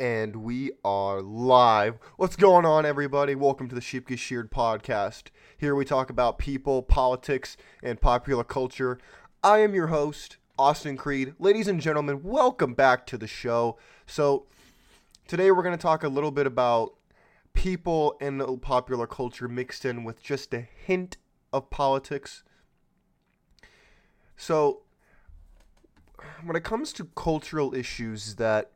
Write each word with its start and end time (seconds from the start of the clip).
and 0.00 0.36
we 0.36 0.72
are 0.82 1.20
live. 1.20 1.98
What's 2.16 2.34
going 2.34 2.64
on, 2.64 2.86
everybody? 2.86 3.34
Welcome 3.34 3.68
to 3.68 3.74
the 3.74 3.82
Sheep 3.82 4.08
Get 4.08 4.18
Sheared 4.18 4.50
podcast. 4.50 5.24
Here 5.58 5.74
we 5.74 5.84
talk 5.84 6.08
about 6.08 6.38
people, 6.38 6.82
politics, 6.82 7.58
and 7.82 8.00
popular 8.00 8.42
culture. 8.42 8.98
I 9.44 9.58
am 9.58 9.74
your 9.74 9.88
host, 9.88 10.38
Austin 10.58 10.96
Creed. 10.96 11.34
Ladies 11.38 11.68
and 11.68 11.82
gentlemen, 11.82 12.22
welcome 12.22 12.72
back 12.72 13.06
to 13.08 13.18
the 13.18 13.26
show. 13.26 13.76
So, 14.06 14.46
today 15.28 15.50
we're 15.50 15.62
going 15.62 15.76
to 15.76 15.82
talk 15.82 16.02
a 16.02 16.08
little 16.08 16.30
bit 16.30 16.46
about 16.46 16.94
people 17.52 18.16
and 18.22 18.40
popular 18.62 19.06
culture 19.06 19.48
mixed 19.48 19.84
in 19.84 20.04
with 20.04 20.22
just 20.22 20.54
a 20.54 20.60
hint 20.60 21.18
of 21.52 21.68
politics. 21.68 22.42
So, 24.34 24.80
when 26.42 26.56
it 26.56 26.64
comes 26.64 26.94
to 26.94 27.04
cultural 27.14 27.74
issues 27.74 28.36
that 28.36 28.70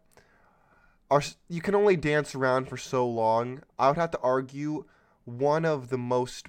are 1.14 1.22
you 1.48 1.60
can 1.60 1.76
only 1.76 1.94
dance 1.94 2.34
around 2.34 2.68
for 2.68 2.76
so 2.76 3.06
long, 3.08 3.62
I 3.78 3.86
would 3.86 3.96
have 3.96 4.10
to 4.10 4.20
argue 4.20 4.84
one 5.24 5.64
of 5.64 5.88
the 5.88 5.96
most 5.96 6.48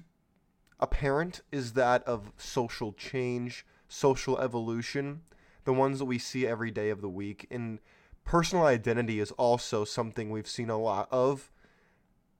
apparent 0.80 1.40
is 1.52 1.74
that 1.74 2.02
of 2.02 2.32
social 2.36 2.92
change, 2.92 3.64
social 3.86 4.36
evolution, 4.40 5.20
the 5.64 5.72
ones 5.72 6.00
that 6.00 6.06
we 6.06 6.18
see 6.18 6.48
every 6.48 6.72
day 6.72 6.90
of 6.90 7.00
the 7.00 7.08
week. 7.08 7.46
And 7.48 7.78
personal 8.24 8.64
identity 8.64 9.20
is 9.20 9.30
also 9.32 9.84
something 9.84 10.30
we've 10.30 10.48
seen 10.48 10.68
a 10.68 10.78
lot 10.78 11.06
of 11.12 11.52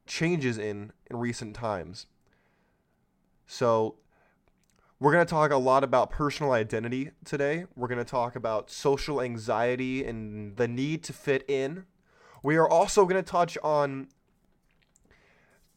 changes 0.04 0.58
in 0.58 0.92
in 1.08 1.18
recent 1.18 1.54
times. 1.54 2.06
So 3.46 3.98
we're 4.98 5.12
going 5.12 5.24
to 5.24 5.30
talk 5.30 5.52
a 5.52 5.56
lot 5.58 5.84
about 5.84 6.10
personal 6.10 6.50
identity 6.50 7.12
today. 7.24 7.66
We're 7.76 7.86
going 7.86 8.04
to 8.04 8.04
talk 8.04 8.34
about 8.34 8.68
social 8.68 9.20
anxiety 9.20 10.04
and 10.04 10.56
the 10.56 10.66
need 10.66 11.04
to 11.04 11.12
fit 11.12 11.44
in. 11.48 11.84
We 12.42 12.56
are 12.56 12.68
also 12.68 13.04
going 13.04 13.22
to 13.22 13.28
touch 13.28 13.56
on 13.62 14.08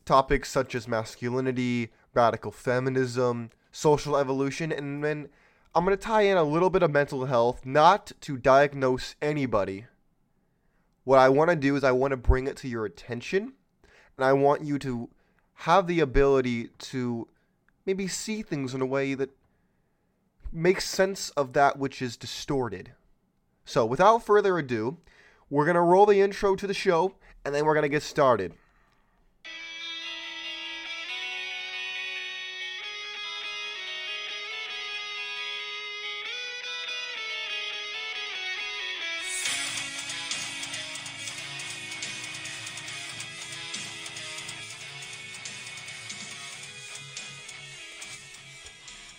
topics 0.06 0.50
such 0.50 0.76
as 0.76 0.88
masculinity, 0.88 1.92
radical 2.14 2.52
feminism, 2.52 3.52
social 3.72 4.18
evolution, 4.18 4.72
and 4.72 5.04
then 5.04 5.30
I'm 5.76 5.86
going 5.86 5.96
to 5.96 6.04
tie 6.04 6.24
in 6.24 6.38
a 6.38 6.44
little 6.44 6.70
bit 6.70 6.82
of 6.82 6.92
mental 6.92 7.26
health, 7.26 7.66
not 7.66 8.12
to 8.22 8.38
diagnose 8.38 9.16
anybody. 9.22 9.86
What 11.04 11.20
I 11.20 11.30
want 11.30 11.52
to 11.52 11.56
do 11.56 11.76
is 11.76 11.84
I 11.84 11.92
want 11.92 12.12
to 12.12 12.18
bring 12.18 12.48
it 12.48 12.58
to 12.58 12.68
your 12.68 12.86
attention, 12.86 13.54
and 14.18 14.26
I 14.26 14.34
want 14.34 14.64
you 14.64 14.80
to 14.80 15.10
have 15.54 15.88
the 15.88 16.00
ability 16.00 16.70
to 16.80 17.28
maybe 17.86 18.08
see 18.08 18.42
things 18.42 18.73
in 18.73 18.82
a 18.82 18.86
way 18.86 19.14
that 19.14 19.30
makes 20.52 20.88
sense 20.88 21.30
of 21.32 21.54
that 21.54 21.78
which 21.78 22.02
is 22.02 22.18
distorted. 22.18 22.94
So, 23.66 23.86
without 23.86 24.26
further 24.26 24.58
ado, 24.58 24.98
we're 25.50 25.66
going 25.66 25.75
to 25.75 25.81
roll 25.81 26.05
the 26.05 26.22
intro 26.22 26.55
to 26.55 26.67
the 26.67 26.73
show 26.73 27.16
and 27.44 27.55
then 27.55 27.66
we're 27.66 27.73
going 27.73 27.83
to 27.83 27.89
get 27.89 28.03
started. 28.03 28.53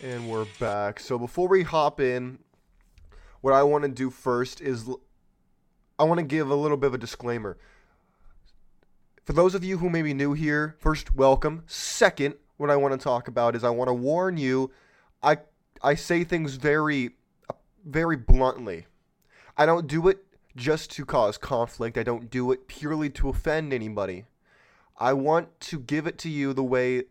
And 0.02 0.30
we're 0.30 0.46
back. 0.58 0.98
So 0.98 1.18
before 1.18 1.46
we 1.46 1.62
hop 1.62 2.00
in, 2.00 2.38
what 3.42 3.52
I 3.52 3.62
want 3.62 3.82
to 3.82 3.88
do 3.88 4.08
first 4.10 4.60
is 4.60 4.88
I 6.00 6.04
want 6.04 6.18
to 6.18 6.24
give 6.24 6.50
a 6.50 6.54
little 6.54 6.78
bit 6.78 6.86
of 6.86 6.94
a 6.94 6.98
disclaimer. 6.98 7.58
For 9.26 9.34
those 9.34 9.54
of 9.54 9.62
you 9.62 9.76
who 9.76 9.90
may 9.90 10.00
be 10.00 10.14
new 10.14 10.32
here, 10.32 10.74
first, 10.78 11.14
welcome. 11.14 11.62
Second, 11.66 12.36
what 12.56 12.70
I 12.70 12.76
want 12.76 12.98
to 12.98 13.04
talk 13.04 13.28
about 13.28 13.54
is 13.54 13.62
I 13.62 13.68
want 13.68 13.88
to 13.88 13.94
warn 13.94 14.38
you. 14.38 14.70
I 15.22 15.40
I 15.82 15.94
say 15.96 16.24
things 16.24 16.54
very, 16.54 17.10
uh, 17.50 17.54
very 17.84 18.16
bluntly. 18.16 18.86
I 19.58 19.66
don't 19.66 19.86
do 19.86 20.08
it 20.08 20.24
just 20.56 20.90
to 20.92 21.04
cause 21.04 21.36
conflict. 21.36 21.98
I 21.98 22.02
don't 22.02 22.30
do 22.30 22.50
it 22.50 22.66
purely 22.66 23.10
to 23.10 23.28
offend 23.28 23.74
anybody. 23.74 24.24
I 24.96 25.12
want 25.12 25.60
to 25.60 25.78
give 25.78 26.06
it 26.06 26.16
to 26.20 26.30
you 26.30 26.54
the 26.54 26.64
way 26.64 27.04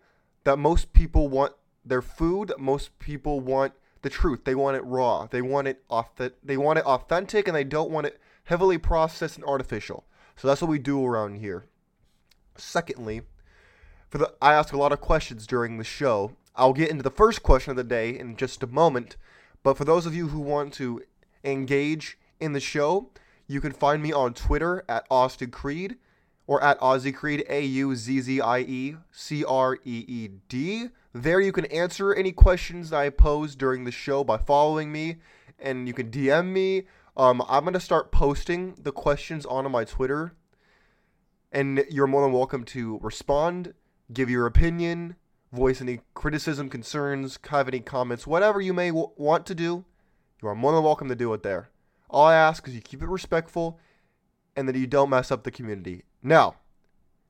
that 0.46 0.58
most 0.58 0.94
people 0.94 1.28
want 1.28 1.54
their 1.86 2.02
food. 2.02 2.54
Most 2.58 2.98
people 2.98 3.40
want 3.40 3.74
the 4.02 4.10
truth. 4.10 4.46
They 4.46 4.56
want 4.56 4.78
it 4.78 4.84
raw. 4.84 5.28
They 5.28 5.44
want 5.44 5.68
it 5.68 5.84
off. 5.92 6.16
They 6.16 6.58
want 6.58 6.80
it 6.80 6.86
authentic, 6.86 7.48
and 7.48 7.56
they 7.56 7.64
don't 7.64 7.92
want 7.92 8.08
it 8.08 8.20
heavily 8.50 8.80
processed 8.80 9.38
and 9.38 9.46
artificial. 9.46 10.06
So 10.36 10.48
that's 10.48 10.60
what 10.60 10.72
we 10.72 10.80
do 10.80 11.06
around 11.06 11.36
here. 11.36 11.66
Secondly, 12.58 13.22
for 14.10 14.18
the 14.18 14.34
I 14.42 14.54
ask 14.56 14.74
a 14.74 14.78
lot 14.78 14.92
of 14.92 15.00
questions 15.00 15.46
during 15.46 15.78
the 15.78 15.84
show. 15.84 16.32
I'll 16.56 16.74
get 16.74 16.90
into 16.90 17.04
the 17.04 17.12
first 17.12 17.44
question 17.44 17.70
of 17.70 17.78
the 17.78 17.84
day 17.84 18.18
in 18.18 18.36
just 18.36 18.64
a 18.64 18.68
moment. 18.68 19.18
But 19.62 19.78
for 19.78 19.86
those 19.86 20.08
of 20.08 20.16
you 20.16 20.30
who 20.30 20.40
want 20.40 20.74
to 20.74 21.04
engage 21.44 22.18
in 22.40 22.54
the 22.54 22.60
show, 22.60 23.12
you 23.46 23.62
can 23.62 23.72
find 23.72 24.02
me 24.02 24.12
on 24.12 24.34
Twitter 24.34 24.84
at 24.90 25.06
Austin 25.12 25.52
Creed 25.52 25.98
or 26.48 26.64
at 26.64 26.80
Auzzie 26.82 27.14
Creed, 27.14 27.46
A 27.50 27.64
U 27.64 27.96
Z 27.96 28.20
Z 28.20 28.42
I 28.42 28.60
E 28.62 28.96
C 29.12 29.46
R 29.46 29.76
E 29.86 30.06
E 30.08 30.28
D. 30.48 30.88
There 31.14 31.40
you 31.40 31.52
can 31.52 31.66
answer 31.66 32.16
any 32.16 32.32
questions 32.32 32.92
I 32.92 33.12
pose 33.12 33.56
during 33.56 33.84
the 33.84 33.92
show 33.92 34.24
by 34.24 34.38
following 34.38 34.92
me, 34.92 35.18
and 35.60 35.88
you 35.88 35.94
can 35.94 36.10
DM 36.10 36.48
me. 36.48 36.86
Um, 37.20 37.44
I'm 37.50 37.66
gonna 37.66 37.82
start 37.82 38.14
posting 38.14 38.76
the 38.82 38.94
questions 38.94 39.46
onto 39.46 39.70
my 39.70 39.84
Twitter, 39.84 40.32
and 41.52 41.84
you're 41.90 42.08
more 42.08 42.22
than 42.22 42.32
welcome 42.32 42.64
to 42.64 42.98
respond, 43.02 43.74
give 44.14 44.30
your 44.30 44.46
opinion, 44.46 45.18
voice 45.52 45.82
any 45.82 46.00
criticism, 46.14 46.70
concerns, 46.70 47.38
have 47.50 47.68
any 47.68 47.82
comments, 47.82 48.26
whatever 48.26 48.62
you 48.62 48.74
may 48.74 48.88
w- 48.88 49.12
want 49.18 49.46
to 49.48 49.54
do. 49.54 49.84
You 50.42 50.48
are 50.48 50.56
more 50.56 50.72
than 50.72 50.82
welcome 50.82 51.10
to 51.10 51.16
do 51.16 51.34
it 51.34 51.44
there. 51.44 51.70
All 52.10 52.26
I 52.26 52.36
ask 52.36 52.66
is 52.70 52.74
you 52.74 52.80
keep 52.80 53.04
it 53.04 53.10
respectful, 53.10 53.78
and 54.56 54.66
that 54.70 54.78
you 54.78 54.88
don't 54.88 55.10
mess 55.10 55.30
up 55.30 55.44
the 55.44 55.52
community. 55.52 56.06
Now, 56.24 56.56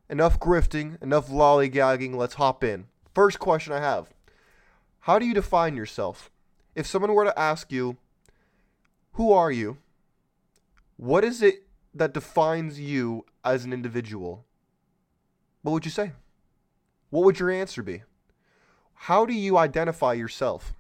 enough 0.08 0.40
grifting, 0.40 1.02
enough 1.02 1.30
lollygagging. 1.30 2.14
Let's 2.14 2.36
hop 2.36 2.64
in. 2.64 2.86
First 3.16 3.40
question 3.40 3.74
I 3.74 3.80
have 3.80 4.14
How 5.00 5.18
do 5.18 5.26
you 5.26 5.34
define 5.34 5.76
yourself? 5.76 6.30
If 6.76 6.86
someone 6.86 7.16
were 7.16 7.26
to 7.26 7.40
ask 7.40 7.72
you, 7.72 7.98
Who 9.14 9.32
are 9.32 9.52
you? 9.52 9.78
What 10.98 11.24
is 11.24 11.42
it 11.42 11.64
that 11.94 12.14
defines 12.14 12.80
you 12.80 13.26
as 13.44 13.66
an 13.66 13.74
individual? 13.74 14.46
What 15.62 15.74
would 15.74 15.86
you 15.86 15.92
say? 15.92 16.14
What 17.10 17.24
would 17.26 17.40
your 17.40 17.50
answer 17.50 17.84
be? 17.84 18.04
How 18.94 19.26
do 19.26 19.34
you 19.34 19.58
identify 19.58 20.14
yourself? 20.14 20.74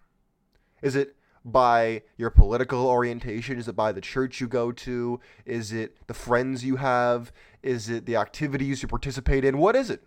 Is 0.82 0.96
it 0.96 1.16
by 1.44 2.04
your 2.18 2.30
political 2.30 2.86
orientation? 2.86 3.58
Is 3.58 3.68
it 3.68 3.76
by 3.76 3.92
the 3.92 4.02
church 4.02 4.40
you 4.42 4.48
go 4.48 4.72
to? 4.72 5.20
Is 5.46 5.72
it 5.72 5.96
the 6.08 6.14
friends 6.14 6.64
you 6.64 6.76
have? 6.78 7.32
Is 7.64 7.90
it 7.90 8.06
the 8.06 8.16
activities 8.16 8.82
you 8.82 8.88
participate 8.88 9.46
in? 9.46 9.58
What 9.58 9.76
is 9.76 9.90
it? 9.90 10.04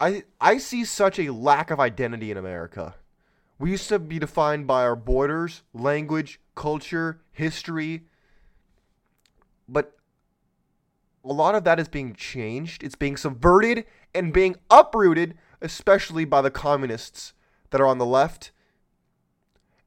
I 0.00 0.24
I 0.40 0.58
see 0.58 0.84
such 0.84 1.18
a 1.18 1.32
lack 1.32 1.70
of 1.70 1.80
identity 1.80 2.30
in 2.30 2.36
America. 2.36 2.94
We 3.58 3.70
used 3.70 3.88
to 3.88 3.98
be 3.98 4.18
defined 4.18 4.66
by 4.66 4.82
our 4.82 4.96
borders, 4.96 5.62
language, 5.72 6.40
culture, 6.54 7.20
history, 7.32 8.04
but 9.68 9.96
a 11.24 11.32
lot 11.32 11.54
of 11.54 11.64
that 11.64 11.80
is 11.80 11.88
being 11.88 12.14
changed. 12.14 12.84
It's 12.84 12.94
being 12.94 13.16
subverted 13.16 13.84
and 14.14 14.32
being 14.32 14.56
uprooted, 14.70 15.36
especially 15.60 16.24
by 16.24 16.40
the 16.40 16.50
communists 16.50 17.32
that 17.70 17.80
are 17.80 17.86
on 17.86 17.98
the 17.98 18.06
left. 18.06 18.52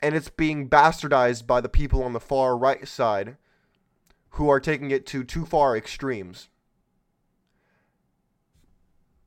And 0.01 0.15
it's 0.15 0.29
being 0.29 0.69
bastardized 0.69 1.47
by 1.47 1.61
the 1.61 1.69
people 1.69 2.03
on 2.03 2.13
the 2.13 2.19
far 2.19 2.57
right 2.57 2.87
side 2.87 3.37
who 4.31 4.49
are 4.49 4.59
taking 4.59 4.91
it 4.91 5.05
to 5.07 5.23
too 5.23 5.45
far 5.45 5.77
extremes 5.77 6.49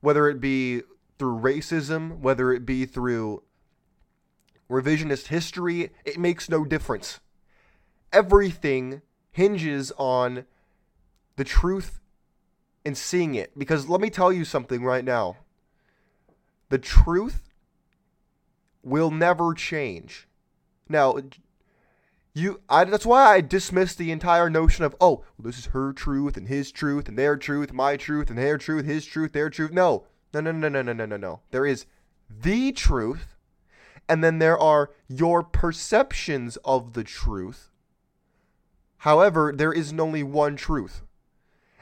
whether 0.05 0.29
it 0.29 0.39
be 0.39 0.83
through 1.17 1.39
racism, 1.39 2.19
whether 2.19 2.53
it 2.53 2.63
be 2.63 2.85
through 2.85 3.41
revisionist 4.69 5.27
history, 5.27 5.91
it 6.03 6.17
makes 6.17 6.49
no 6.49 6.65
difference. 6.65 7.19
Everything 8.11 9.01
hinges 9.31 9.91
on 9.97 10.45
the 11.35 11.43
truth 11.43 11.99
and 12.85 12.97
seeing 12.97 13.35
it. 13.35 13.57
Because 13.57 13.89
let 13.89 14.01
me 14.01 14.09
tell 14.09 14.31
you 14.31 14.45
something 14.45 14.83
right 14.83 15.03
now 15.03 15.37
the 16.69 16.77
truth 16.77 17.51
will 18.83 19.11
never 19.11 19.53
change. 19.53 20.27
Now, 20.87 21.17
you 22.33 22.61
I, 22.69 22.83
that's 22.83 23.05
why 23.05 23.33
I 23.33 23.41
dismiss 23.41 23.95
the 23.95 24.11
entire 24.11 24.49
notion 24.49 24.83
of 24.83 24.95
oh 24.99 25.23
well, 25.37 25.45
this 25.45 25.57
is 25.57 25.65
her 25.67 25.93
truth 25.93 26.37
and 26.37 26.47
his 26.47 26.71
truth 26.71 27.07
and 27.07 27.17
their 27.17 27.37
truth 27.37 27.71
my 27.71 27.97
truth 27.97 28.29
and 28.29 28.37
their 28.37 28.57
truth 28.57 28.85
his 28.85 29.05
truth 29.05 29.31
their 29.31 29.49
truth 29.49 29.71
no 29.71 30.05
no 30.33 30.41
no 30.41 30.51
no 30.51 30.67
no 30.67 30.81
no 30.81 30.91
no 30.91 31.05
no 31.05 31.17
no 31.17 31.39
there 31.51 31.65
is 31.65 31.85
the 32.29 32.73
truth 32.73 33.34
and 34.07 34.23
then 34.23 34.39
there 34.39 34.57
are 34.57 34.91
your 35.07 35.43
perceptions 35.43 36.57
of 36.63 36.93
the 36.93 37.03
truth 37.03 37.69
However, 39.05 39.53
there 39.55 39.71
is 39.71 39.93
only 39.99 40.23
one 40.23 40.55
truth. 40.55 41.03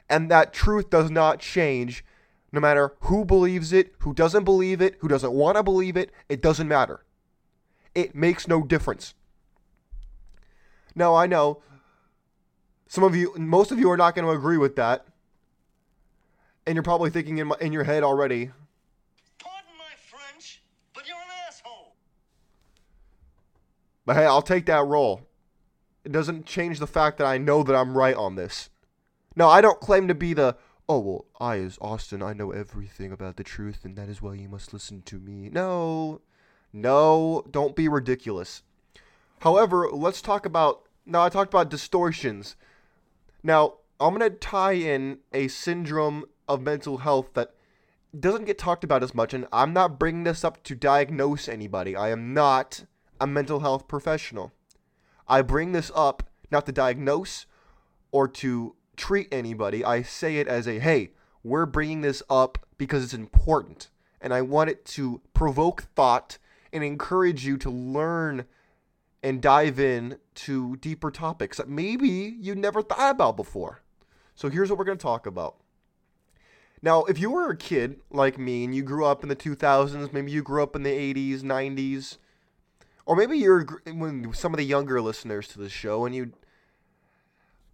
And 0.10 0.30
that 0.30 0.52
truth 0.52 0.90
does 0.90 1.10
not 1.10 1.40
change 1.40 2.04
no 2.52 2.60
matter 2.60 2.96
who 3.04 3.24
believes 3.24 3.72
it, 3.72 3.94
who 4.00 4.14
doesn't 4.14 4.44
believe 4.44 4.82
it, 4.82 4.98
who 5.00 5.08
doesn't 5.08 5.32
want 5.32 5.56
to 5.56 5.64
believe 5.64 5.96
it. 5.96 6.12
It 6.28 6.42
doesn't 6.42 6.68
matter. 6.68 7.06
It 7.96 8.14
makes 8.14 8.46
no 8.46 8.62
difference. 8.62 9.14
Now, 10.96 11.16
I 11.16 11.26
know 11.26 11.64
some 12.90 13.06
of 13.06 13.16
you, 13.16 13.34
most 13.38 13.72
of 13.72 13.80
you 13.80 13.90
are 13.90 13.96
not 13.96 14.16
going 14.16 14.26
to 14.26 14.32
agree 14.34 14.58
with 14.58 14.76
that. 14.76 15.06
And 16.68 16.76
you're 16.76 16.84
probably 16.84 17.10
thinking 17.10 17.38
in, 17.38 17.48
my, 17.48 17.56
in 17.62 17.72
your 17.72 17.86
head 17.86 18.04
already, 18.04 18.52
Pardon 19.40 19.78
my 19.78 19.96
French, 19.96 20.62
but 20.94 21.08
you're 21.08 21.16
an 21.16 21.48
asshole. 21.48 21.96
But 24.06 24.16
hey, 24.16 24.26
I'll 24.26 24.42
take 24.42 24.66
that 24.66 24.86
role. 24.86 25.22
It 26.04 26.12
doesn't 26.12 26.46
change 26.46 26.80
the 26.80 26.88
fact 26.88 27.18
that 27.18 27.28
I 27.28 27.38
know 27.38 27.64
that 27.64 27.76
I'm 27.76 27.98
right 27.98 28.16
on 28.16 28.36
this. 28.36 28.70
No, 29.36 29.50
I 29.50 29.62
don't 29.62 29.80
claim 29.80 30.08
to 30.08 30.16
be 30.16 30.34
the, 30.34 30.58
oh, 30.88 31.00
well, 31.00 31.26
I, 31.40 31.60
as 31.60 31.78
Austin, 31.82 32.22
I 32.22 32.34
know 32.34 32.52
everything 32.52 33.12
about 33.12 33.38
the 33.38 33.44
truth, 33.44 33.86
and 33.86 33.96
that 33.96 34.10
is 34.10 34.22
why 34.22 34.36
you 34.36 34.50
must 34.50 34.74
listen 34.74 35.02
to 35.04 35.20
me. 35.20 35.50
No, 35.50 36.22
no, 36.72 37.44
don't 37.50 37.76
be 37.76 37.88
ridiculous. 37.88 38.64
However, 39.40 39.90
let's 39.92 40.22
talk 40.22 40.46
about, 40.46 40.84
now 41.06 41.24
I 41.24 41.30
talked 41.30 41.54
about 41.54 41.70
distortions. 41.70 42.56
Now, 43.42 43.76
I'm 44.00 44.18
going 44.18 44.30
to 44.30 44.38
tie 44.38 44.74
in 44.74 45.20
a 45.32 45.48
syndrome 45.48 46.26
of 46.48 46.62
mental 46.62 47.00
health 47.00 47.34
that 47.34 47.54
doesn't 48.18 48.46
get 48.46 48.58
talked 48.58 48.84
about 48.84 49.04
as 49.04 49.16
much, 49.16 49.34
and 49.34 49.48
I'm 49.52 49.74
not 49.74 49.98
bringing 49.98 50.24
this 50.24 50.44
up 50.44 50.64
to 50.64 50.76
diagnose 50.76 51.48
anybody. 51.48 51.96
I 51.96 52.10
am 52.10 52.34
not 52.34 52.84
a 53.24 53.28
mental 53.28 53.62
health 53.62 53.88
professional. 53.88 54.52
I 55.30 55.42
bring 55.42 55.72
this 55.72 55.90
up 55.96 56.24
not 56.52 56.66
to 56.66 56.74
diagnose 56.74 57.46
or 58.12 58.28
to 58.28 58.76
treat 58.98 59.30
anybody. 59.32 59.86
I 59.86 60.02
say 60.02 60.40
it 60.40 60.48
as 60.50 60.68
a 60.68 60.80
hey, 60.80 61.12
we're 61.42 61.66
bringing 61.66 62.02
this 62.02 62.22
up 62.30 62.58
because 62.78 63.02
it's 63.02 63.14
important, 63.14 63.90
and 64.20 64.34
I 64.34 64.42
want 64.42 64.72
it 64.72 64.84
to 64.98 65.22
provoke 65.34 65.84
thought 65.96 66.38
and 66.74 66.84
encourage 66.84 67.46
you 67.46 67.56
to 67.60 67.70
learn 67.70 68.44
and 69.24 69.42
dive 69.42 69.80
in 69.80 70.18
to 70.36 70.76
deeper 70.76 71.10
topics 71.10 71.56
that 71.56 71.70
maybe 71.70 72.36
you 72.42 72.56
never 72.56 72.82
thought 72.82 73.12
about 73.12 73.38
before. 73.38 73.84
So 74.36 74.50
here's 74.50 74.70
what 74.70 74.78
we're 74.78 74.84
going 74.84 74.98
to 74.98 75.02
talk 75.02 75.26
about. 75.26 75.56
Now, 76.82 77.06
if 77.06 77.18
you 77.18 77.32
were 77.32 77.52
a 77.52 77.56
kid 77.56 78.02
like 78.12 78.38
me 78.38 78.66
and 78.66 78.76
you 78.76 78.84
grew 78.84 79.06
up 79.06 79.24
in 79.24 79.30
the 79.30 79.36
2000s, 79.38 80.12
maybe 80.12 80.30
you 80.30 80.44
grew 80.44 80.62
up 80.62 80.76
in 80.76 80.84
the 80.84 80.90
80s, 80.92 81.40
90s, 81.40 82.18
or 83.06 83.16
maybe 83.16 83.38
you're 83.38 83.66
when 83.86 84.34
some 84.34 84.54
of 84.54 84.58
the 84.58 84.66
younger 84.66 85.02
listeners 85.02 85.48
to 85.50 85.60
the 85.60 85.70
show 85.70 86.06
and 86.06 86.16
you 86.16 86.34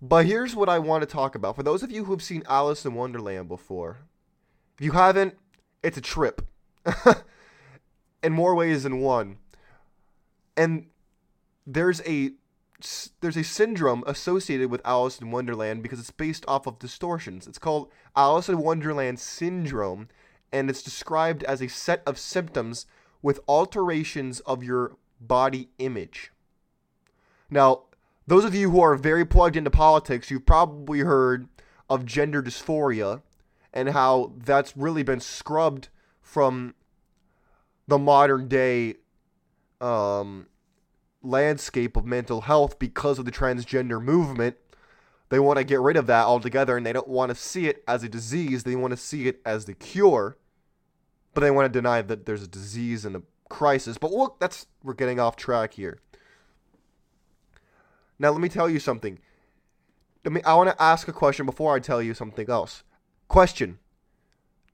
But 0.02 0.26
here's 0.26 0.56
what 0.56 0.70
I 0.70 0.80
want 0.80 1.02
to 1.02 1.08
talk 1.08 1.36
about. 1.36 1.56
For 1.56 1.64
those 1.64 1.84
of 1.84 1.92
you 1.92 2.06
who 2.06 2.12
have 2.12 2.24
seen 2.24 2.44
Alice 2.48 2.86
in 2.86 2.94
Wonderland 2.94 3.48
before, 3.48 3.98
if 4.78 4.86
you 4.86 4.92
haven't, 4.92 5.36
it's 5.84 5.98
a 5.98 6.02
trip. 6.02 6.48
in 8.24 8.34
more 8.34 8.56
ways 8.56 8.84
than 8.84 9.00
one. 9.00 9.38
And 10.58 10.88
there's 11.66 12.02
a 12.06 12.32
there's 13.20 13.36
a 13.36 13.44
syndrome 13.44 14.06
associated 14.08 14.72
with 14.72 14.82
Alice 14.86 15.20
in 15.20 15.32
Wonderland 15.32 15.84
because 15.84 16.00
it's 16.00 16.12
based 16.12 16.46
off 16.48 16.66
of 16.66 16.80
distortions. 16.80 17.46
It's 17.46 17.60
called 17.60 17.92
Alice 18.16 18.48
in 18.48 18.60
Wonderland 18.60 19.20
syndrome 19.20 20.08
and 20.52 20.70
it's 20.70 20.82
described 20.82 21.44
as 21.44 21.62
a 21.62 21.68
set 21.68 22.02
of 22.06 22.18
symptoms 22.18 22.86
with 23.22 23.42
alterations 23.48 24.40
of 24.42 24.64
your 24.64 24.96
body 25.20 25.70
image. 25.78 26.32
Now, 27.50 27.84
those 28.28 28.46
of 28.46 28.54
you 28.54 28.70
who 28.70 28.82
are 28.82 28.96
very 28.96 29.26
plugged 29.26 29.56
into 29.56 29.72
politics, 29.72 30.30
you've 30.30 30.46
probably 30.46 31.00
heard 31.00 31.48
of 31.90 32.06
gender 32.06 32.44
dysphoria 32.44 33.22
and 33.74 33.90
how 33.90 34.34
that's 34.38 34.78
really 34.78 35.04
been 35.04 35.20
scrubbed 35.20 35.90
from 36.22 36.76
the 37.88 37.98
modern 37.98 38.48
day 38.48 38.96
um, 39.82 40.48
landscape 41.24 41.98
of 41.98 42.06
mental 42.06 42.42
health 42.42 42.78
because 42.78 43.20
of 43.20 43.26
the 43.26 43.32
transgender 43.32 44.02
movement. 44.02 44.58
They 45.30 45.40
want 45.40 45.58
to 45.58 45.64
get 45.64 45.80
rid 45.80 45.98
of 45.98 46.08
that 46.08 46.26
altogether 46.26 46.78
and 46.78 46.86
they 46.86 46.94
don't 46.94 47.08
want 47.08 47.30
to 47.30 47.36
see 47.36 47.68
it 47.68 47.84
as 47.88 48.04
a 48.04 48.10
disease. 48.10 48.64
They 48.64 48.76
want 48.76 48.92
to 48.92 48.98
see 48.98 49.28
it 49.28 49.42
as 49.46 49.66
the 49.66 49.74
cure. 49.74 50.38
But 51.34 51.42
they 51.42 51.52
want 51.52 51.72
to 51.72 51.78
deny 51.78 52.02
that 52.02 52.26
there's 52.26 52.44
a 52.44 52.48
disease 52.48 53.06
and 53.06 53.16
a 53.16 53.22
crisis. 53.50 53.98
But 53.98 54.12
look, 54.12 54.40
that's 54.40 54.68
we're 54.84 54.94
getting 54.94 55.20
off 55.20 55.36
track 55.36 55.74
here. 55.74 56.00
Now 58.18 58.32
let 58.32 58.42
me 58.42 58.50
tell 58.50 58.70
you 58.70 58.80
something. 58.80 59.20
Let 60.24 60.34
me 60.34 60.42
I 60.44 60.54
want 60.56 60.70
to 60.70 60.82
ask 60.82 61.08
a 61.08 61.14
question 61.14 61.46
before 61.46 61.76
I 61.76 61.80
tell 61.80 62.02
you 62.02 62.14
something 62.14 62.50
else. 62.50 62.84
Question. 63.28 63.80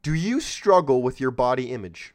Do 0.04 0.13
you 0.13 0.39
struggle 0.39 1.01
with 1.01 1.19
your 1.19 1.31
body 1.31 1.72
image? 1.72 2.13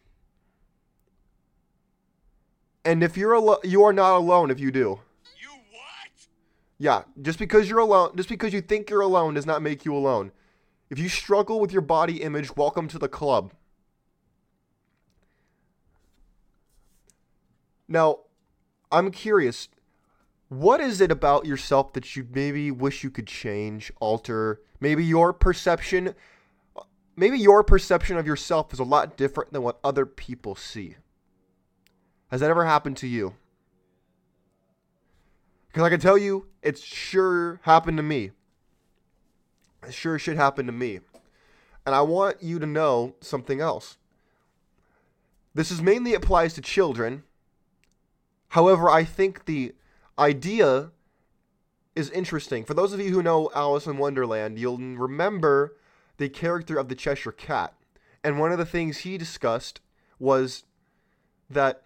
And 2.85 3.03
if 3.03 3.17
you're 3.17 3.35
alo- 3.35 3.61
you 3.65 3.83
are 3.83 3.93
not 3.93 4.17
alone 4.17 4.51
if 4.51 4.61
you 4.61 4.71
do. 4.71 5.01
You 5.41 5.51
what? 5.51 6.27
Yeah, 6.79 7.03
just 7.21 7.39
because 7.39 7.69
you're 7.69 7.79
alone, 7.81 8.17
just 8.17 8.29
because 8.29 8.53
you 8.53 8.61
think 8.61 8.89
you're 8.89 9.01
alone 9.01 9.35
does 9.35 9.45
not 9.45 9.61
make 9.61 9.85
you 9.85 9.95
alone. 9.95 10.33
If 10.89 10.99
you 10.99 11.09
struggle 11.09 11.61
with 11.61 11.73
your 11.73 11.83
body 11.83 12.23
image, 12.23 12.57
welcome 12.57 12.89
to 12.89 12.99
the 12.99 13.09
club. 13.09 13.53
Now, 17.91 18.21
I'm 18.91 19.11
curious, 19.11 19.69
what 20.49 20.81
is 20.81 21.03
it 21.03 21.11
about 21.11 21.45
yourself 21.45 21.93
that 21.93 22.17
you 22.17 22.27
maybe 22.33 22.71
wish 22.71 23.05
you 23.05 23.11
could 23.11 23.27
change, 23.27 23.93
alter? 24.01 24.63
Maybe 24.81 25.05
your 25.05 25.35
perception 25.35 26.15
maybe 27.17 27.39
your 27.39 27.63
perception 27.63 28.17
of 28.17 28.27
yourself 28.27 28.73
is 28.73 28.79
a 28.79 28.85
lot 28.85 29.17
different 29.19 29.53
than 29.53 29.63
what 29.63 29.79
other 29.85 30.07
people 30.07 30.55
see. 30.55 30.97
Has 32.31 32.41
that 32.41 32.49
ever 32.49 32.65
happened 32.65 32.97
to 32.99 33.07
you? 33.07 33.35
Because 35.69 35.83
I 35.83 35.91
can 35.91 36.01
tell 36.01 36.17
you, 36.17 36.47
it's 36.63 36.83
sure 36.83 37.61
happened 37.65 37.99
to 37.99 38.03
me. 38.03 38.31
It 39.87 39.93
sure 39.93 40.19
should 40.19 40.37
happen 40.37 40.65
to 40.65 40.73
me. 40.73 41.01
And 41.85 41.95
I 41.95 42.01
want 42.01 42.43
you 42.43 42.59
to 42.59 42.67
know 42.67 43.15
something 43.21 43.61
else. 43.61 43.99
This 45.55 45.71
is 45.71 45.83
mainly 45.83 46.15
applies 46.15 46.55
to 46.55 46.61
children. 46.63 47.25
However, 48.51 48.91
I 48.91 49.05
think 49.05 49.45
the 49.45 49.75
idea 50.19 50.91
is 51.95 52.11
interesting. 52.11 52.65
For 52.65 52.75
those 52.75 52.93
of 52.93 53.01
you 53.01 53.11
who 53.11 53.23
know 53.23 53.51
Alice 53.55 53.87
in 53.87 53.97
Wonderland, 53.97 54.59
you'll 54.59 54.79
remember 54.79 55.77
the 56.17 56.29
character 56.29 56.77
of 56.77 56.89
the 56.89 56.95
Cheshire 56.97 57.33
Cat. 57.33 57.75
And 58.25 58.39
one 58.39 58.53
of 58.53 58.59
the 58.59 58.67
things 58.67 58.99
he 58.99 59.17
discussed 59.17 59.81
was 60.19 60.65
that 61.49 61.83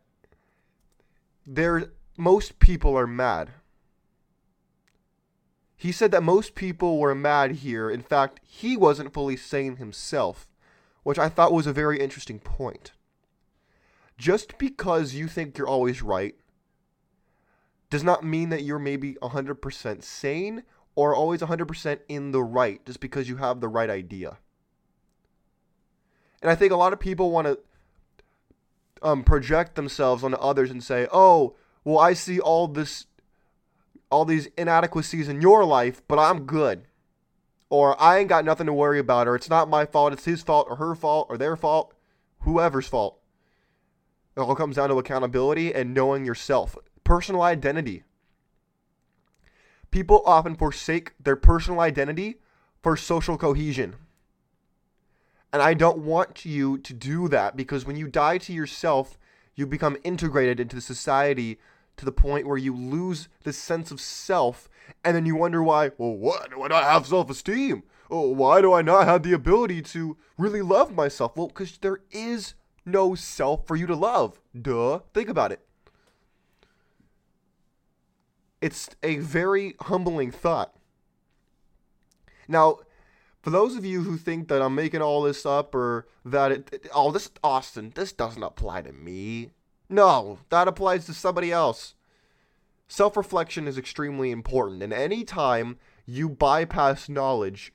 there 1.46 1.90
most 2.16 2.58
people 2.58 2.96
are 2.96 3.06
mad. 3.06 3.50
He 5.76 5.92
said 5.92 6.12
that 6.12 6.22
most 6.22 6.54
people 6.54 6.98
were 6.98 7.14
mad 7.14 7.56
here. 7.56 7.90
In 7.90 8.00
fact, 8.00 8.40
he 8.42 8.74
wasn't 8.74 9.12
fully 9.12 9.36
sane 9.36 9.76
himself, 9.76 10.48
which 11.02 11.18
I 11.18 11.28
thought 11.28 11.52
was 11.52 11.66
a 11.66 11.74
very 11.74 12.00
interesting 12.00 12.38
point. 12.38 12.92
Just 14.16 14.56
because 14.56 15.12
you 15.12 15.28
think 15.28 15.58
you're 15.58 15.68
always 15.68 16.00
right 16.00 16.34
does 17.94 18.02
not 18.02 18.24
mean 18.24 18.48
that 18.48 18.64
you're 18.64 18.80
maybe 18.80 19.14
100% 19.22 20.02
sane 20.02 20.64
or 20.96 21.14
always 21.14 21.42
100% 21.42 22.00
in 22.08 22.32
the 22.32 22.42
right 22.42 22.84
just 22.84 22.98
because 22.98 23.28
you 23.28 23.36
have 23.36 23.60
the 23.60 23.68
right 23.68 23.88
idea. 23.88 24.38
And 26.42 26.50
I 26.50 26.56
think 26.56 26.72
a 26.72 26.76
lot 26.76 26.92
of 26.92 26.98
people 26.98 27.30
want 27.30 27.46
to 27.46 27.58
um, 29.00 29.22
project 29.22 29.76
themselves 29.76 30.24
onto 30.24 30.36
others 30.38 30.72
and 30.72 30.82
say, 30.82 31.06
"Oh, 31.12 31.54
well, 31.84 32.00
I 32.00 32.14
see 32.14 32.40
all 32.40 32.66
this, 32.66 33.06
all 34.10 34.24
these 34.24 34.46
inadequacies 34.58 35.28
in 35.28 35.40
your 35.40 35.64
life, 35.64 36.02
but 36.08 36.18
I'm 36.18 36.46
good," 36.46 36.86
or 37.70 37.94
"I 38.02 38.18
ain't 38.18 38.28
got 38.28 38.44
nothing 38.44 38.66
to 38.66 38.72
worry 38.72 38.98
about," 38.98 39.28
or 39.28 39.36
"It's 39.36 39.48
not 39.48 39.70
my 39.70 39.86
fault, 39.86 40.12
it's 40.12 40.24
his 40.24 40.42
fault, 40.42 40.66
or 40.68 40.76
her 40.76 40.96
fault, 40.96 41.28
or 41.30 41.38
their 41.38 41.54
fault, 41.54 41.94
whoever's 42.40 42.88
fault." 42.88 43.20
It 44.36 44.40
all 44.40 44.56
comes 44.56 44.74
down 44.74 44.88
to 44.88 44.98
accountability 44.98 45.72
and 45.72 45.94
knowing 45.94 46.24
yourself, 46.24 46.76
personal 47.14 47.42
identity. 47.42 48.02
People 49.92 50.20
often 50.26 50.56
forsake 50.56 51.12
their 51.22 51.36
personal 51.36 51.78
identity 51.78 52.40
for 52.82 52.96
social 52.96 53.38
cohesion. 53.38 53.94
And 55.52 55.62
I 55.62 55.74
don't 55.74 55.98
want 55.98 56.44
you 56.44 56.76
to 56.78 56.92
do 56.92 57.28
that 57.28 57.56
because 57.56 57.86
when 57.86 57.94
you 57.94 58.08
die 58.08 58.38
to 58.38 58.52
yourself, 58.52 59.16
you 59.54 59.64
become 59.64 59.96
integrated 60.02 60.58
into 60.58 60.74
the 60.74 60.82
society 60.82 61.60
to 61.98 62.04
the 62.04 62.10
point 62.10 62.48
where 62.48 62.58
you 62.58 62.74
lose 62.74 63.28
the 63.44 63.52
sense 63.52 63.92
of 63.92 64.00
self 64.00 64.68
and 65.04 65.14
then 65.14 65.24
you 65.24 65.36
wonder 65.36 65.62
why, 65.62 65.92
well, 65.96 66.16
what? 66.16 66.58
Why 66.58 66.66
do 66.66 66.74
I 66.74 66.82
have 66.82 67.06
self 67.06 67.30
esteem? 67.30 67.84
Oh, 68.10 68.30
why 68.30 68.60
do 68.60 68.72
I 68.72 68.82
not 68.82 69.06
have 69.06 69.22
the 69.22 69.34
ability 69.34 69.82
to 69.82 70.16
really 70.36 70.62
love 70.62 70.92
myself? 70.92 71.36
Well, 71.36 71.46
because 71.46 71.78
there 71.78 72.00
is 72.10 72.54
no 72.84 73.14
self 73.14 73.68
for 73.68 73.76
you 73.76 73.86
to 73.86 73.94
love. 73.94 74.40
Duh. 74.60 74.98
Think 75.12 75.28
about 75.28 75.52
it. 75.52 75.64
It's 78.64 78.88
a 79.02 79.18
very 79.18 79.74
humbling 79.78 80.30
thought. 80.30 80.74
Now, 82.48 82.78
for 83.42 83.50
those 83.50 83.76
of 83.76 83.84
you 83.84 84.04
who 84.04 84.16
think 84.16 84.48
that 84.48 84.62
I'm 84.62 84.74
making 84.74 85.02
all 85.02 85.20
this 85.20 85.44
up 85.44 85.74
or 85.74 86.06
that 86.24 86.50
it, 86.50 86.88
oh, 86.94 87.12
this, 87.12 87.30
Austin, 87.42 87.92
this 87.94 88.14
doesn't 88.14 88.42
apply 88.42 88.80
to 88.80 88.92
me. 88.94 89.50
No, 89.90 90.38
that 90.48 90.66
applies 90.66 91.04
to 91.04 91.12
somebody 91.12 91.52
else. 91.52 91.94
Self 92.88 93.18
reflection 93.18 93.68
is 93.68 93.76
extremely 93.76 94.30
important, 94.30 94.82
and 94.82 94.94
any 94.94 95.24
time 95.24 95.76
you 96.06 96.30
bypass 96.30 97.06
knowledge, 97.06 97.74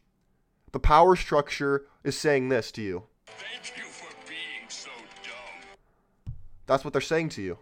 the 0.71 0.79
power 0.79 1.15
structure 1.15 1.85
is 2.03 2.17
saying 2.17 2.49
this 2.49 2.71
to 2.71 2.81
you. 2.81 3.03
Thank 3.27 3.77
you 3.77 3.83
for 3.83 4.11
being 4.27 4.67
so 4.69 4.89
dumb. 5.21 6.33
That's 6.65 6.83
what 6.83 6.93
they're 6.93 6.99
saying 6.99 7.29
to 7.29 7.43
you. 7.43 7.59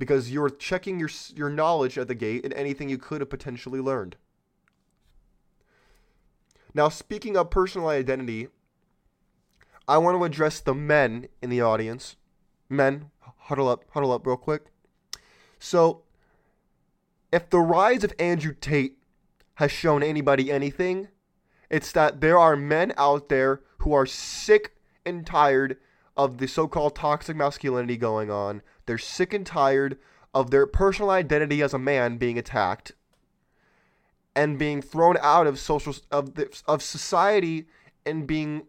Because 0.00 0.32
you're 0.32 0.50
checking 0.50 0.98
your 0.98 1.10
your 1.34 1.50
knowledge 1.50 1.98
at 1.98 2.08
the 2.08 2.14
gate 2.14 2.44
and 2.44 2.54
anything 2.54 2.88
you 2.88 2.98
could 2.98 3.20
have 3.20 3.30
potentially 3.30 3.80
learned. 3.80 4.16
Now, 6.72 6.88
speaking 6.88 7.36
of 7.36 7.50
personal 7.50 7.88
identity, 7.88 8.48
I 9.86 9.98
want 9.98 10.16
to 10.16 10.24
address 10.24 10.60
the 10.60 10.74
men 10.74 11.28
in 11.42 11.50
the 11.50 11.60
audience. 11.60 12.16
Men, 12.68 13.10
huddle 13.20 13.68
up, 13.68 13.84
huddle 13.90 14.12
up 14.12 14.26
real 14.26 14.36
quick. 14.36 14.66
So, 15.58 16.02
if 17.32 17.50
the 17.50 17.60
rise 17.60 18.02
of 18.04 18.14
Andrew 18.18 18.54
Tate 18.58 18.98
has 19.54 19.70
shown 19.70 20.02
anybody 20.02 20.50
anything, 20.50 21.08
it's 21.68 21.92
that 21.92 22.20
there 22.20 22.38
are 22.38 22.56
men 22.56 22.92
out 22.96 23.28
there 23.28 23.60
who 23.78 23.92
are 23.92 24.06
sick 24.06 24.76
and 25.04 25.26
tired 25.26 25.76
of 26.16 26.38
the 26.38 26.46
so 26.46 26.68
called 26.68 26.96
toxic 26.96 27.36
masculinity 27.36 27.96
going 27.96 28.30
on. 28.30 28.62
They're 28.90 28.98
sick 28.98 29.32
and 29.32 29.46
tired 29.46 29.98
of 30.34 30.50
their 30.50 30.66
personal 30.66 31.10
identity 31.10 31.62
as 31.62 31.72
a 31.72 31.78
man 31.78 32.16
being 32.16 32.36
attacked 32.36 32.90
and 34.34 34.58
being 34.58 34.82
thrown 34.82 35.16
out 35.22 35.46
of 35.46 35.60
social 35.60 35.94
of 36.10 36.34
the, 36.34 36.60
of 36.66 36.82
society 36.82 37.68
and 38.04 38.26
being 38.26 38.66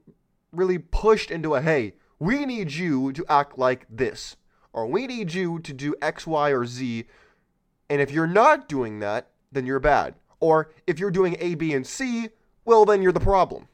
really 0.51 0.77
pushed 0.77 1.31
into 1.31 1.55
a 1.55 1.61
hey, 1.63 1.95
we 2.19 2.45
need 2.45 2.71
you 2.71 3.11
to 3.13 3.25
act 3.27 3.57
like 3.57 3.87
this 3.89 4.35
or 4.73 4.85
we 4.85 5.07
need 5.07 5.33
you 5.33 5.57
to 5.57 5.73
do 5.73 5.95
X, 6.03 6.27
Y, 6.27 6.51
or 6.51 6.67
Z. 6.67 7.05
And 7.89 7.99
if 7.99 8.11
you're 8.11 8.27
not 8.27 8.69
doing 8.69 8.99
that, 8.99 9.31
then 9.51 9.65
you're 9.65 9.79
bad. 9.79 10.13
Or 10.39 10.69
if 10.85 10.99
you're 10.99 11.09
doing 11.09 11.35
A, 11.39 11.55
B, 11.55 11.73
and 11.73 11.87
C, 11.87 12.29
well, 12.63 12.85
then 12.85 13.01
you're 13.01 13.11
the 13.11 13.19
problem. 13.19 13.67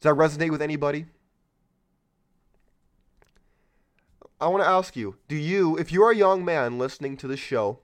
Does 0.00 0.10
that 0.10 0.18
resonate 0.18 0.50
with 0.50 0.62
anybody? 0.62 1.04
I 4.40 4.48
want 4.48 4.62
to 4.62 4.68
ask 4.68 4.94
you 4.96 5.16
do 5.26 5.36
you, 5.36 5.76
if 5.76 5.90
you're 5.90 6.10
a 6.10 6.16
young 6.16 6.44
man 6.44 6.78
listening 6.78 7.16
to 7.18 7.28
this 7.28 7.40
show, 7.40 7.80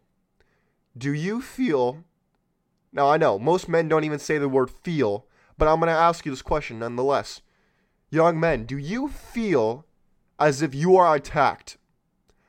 do 0.97 1.13
you 1.13 1.41
feel. 1.43 2.05
Now, 2.93 3.11
I 3.11 3.17
know 3.17 3.39
most 3.39 3.69
men 3.69 3.89
don't 3.89 4.05
even 4.05 4.21
say 4.21 4.39
the 4.39 4.49
word 4.49 4.71
feel, 4.71 5.27
but 5.59 5.67
I'm 5.67 5.81
going 5.81 5.89
to 5.89 5.99
ask 5.99 6.25
you 6.25 6.31
this 6.31 6.43
question 6.43 6.79
nonetheless. 6.79 7.43
Young 8.11 8.39
men, 8.39 8.65
do 8.65 8.79
you 8.79 9.09
feel 9.09 9.85
as 10.39 10.63
if 10.63 10.75
you 10.75 10.97
are 10.97 11.15
attacked? 11.17 11.77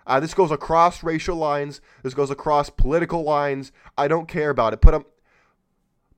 Uh, 0.06 0.20
this 0.20 0.36
goes 0.36 0.52
across 0.52 1.04
racial 1.04 1.36
lines. 1.36 1.82
This 2.04 2.14
goes 2.14 2.30
across 2.30 2.70
political 2.70 3.24
lines. 3.24 3.72
I 3.98 4.08
don't 4.08 4.28
care 4.28 4.52
about 4.52 4.74
it. 4.74 4.82
Put 4.82 4.94
a 4.94 5.06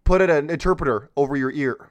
put 0.04 0.22
an 0.22 0.50
interpreter 0.50 1.10
over 1.16 1.38
your 1.38 1.52
ear. 1.52 1.90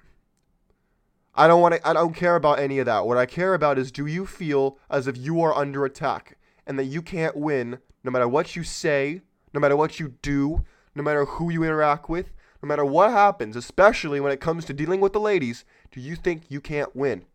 I 1.37 1.47
don't 1.47 1.61
want 1.61 1.75
to. 1.75 1.87
I 1.87 1.93
don't 1.93 2.15
care 2.15 2.37
about 2.37 2.59
any 2.59 2.79
of 2.79 2.87
that. 2.87 3.07
What 3.07 3.19
I 3.19 3.27
care 3.27 3.55
about 3.55 3.79
is, 3.79 3.93
do 3.93 4.07
you 4.07 4.25
feel 4.27 4.79
as 4.91 5.07
if 5.07 5.17
you 5.17 5.41
are 5.43 5.55
under 5.55 5.85
attack 5.85 6.39
and 6.67 6.79
that 6.79 6.85
you 6.85 7.03
can't 7.03 7.37
win, 7.37 7.79
no 8.03 8.11
matter 8.11 8.27
what 8.27 8.57
you 8.57 8.65
say, 8.65 9.21
no 9.53 9.61
matter 9.61 9.77
what 9.77 10.01
you 10.01 10.15
do, 10.23 10.65
no 10.95 11.03
matter 11.03 11.25
who 11.25 11.51
you 11.51 11.63
interact 11.63 12.09
with, 12.09 12.33
no 12.63 12.67
matter 12.67 12.85
what 12.85 13.11
happens, 13.11 13.55
especially 13.55 14.19
when 14.19 14.33
it 14.33 14.41
comes 14.41 14.65
to 14.65 14.73
dealing 14.73 15.01
with 15.01 15.13
the 15.13 15.21
ladies? 15.21 15.65
Do 15.91 16.01
you 16.01 16.17
think 16.17 16.45
you 16.49 16.61
can't 16.61 16.97
win? 16.97 17.27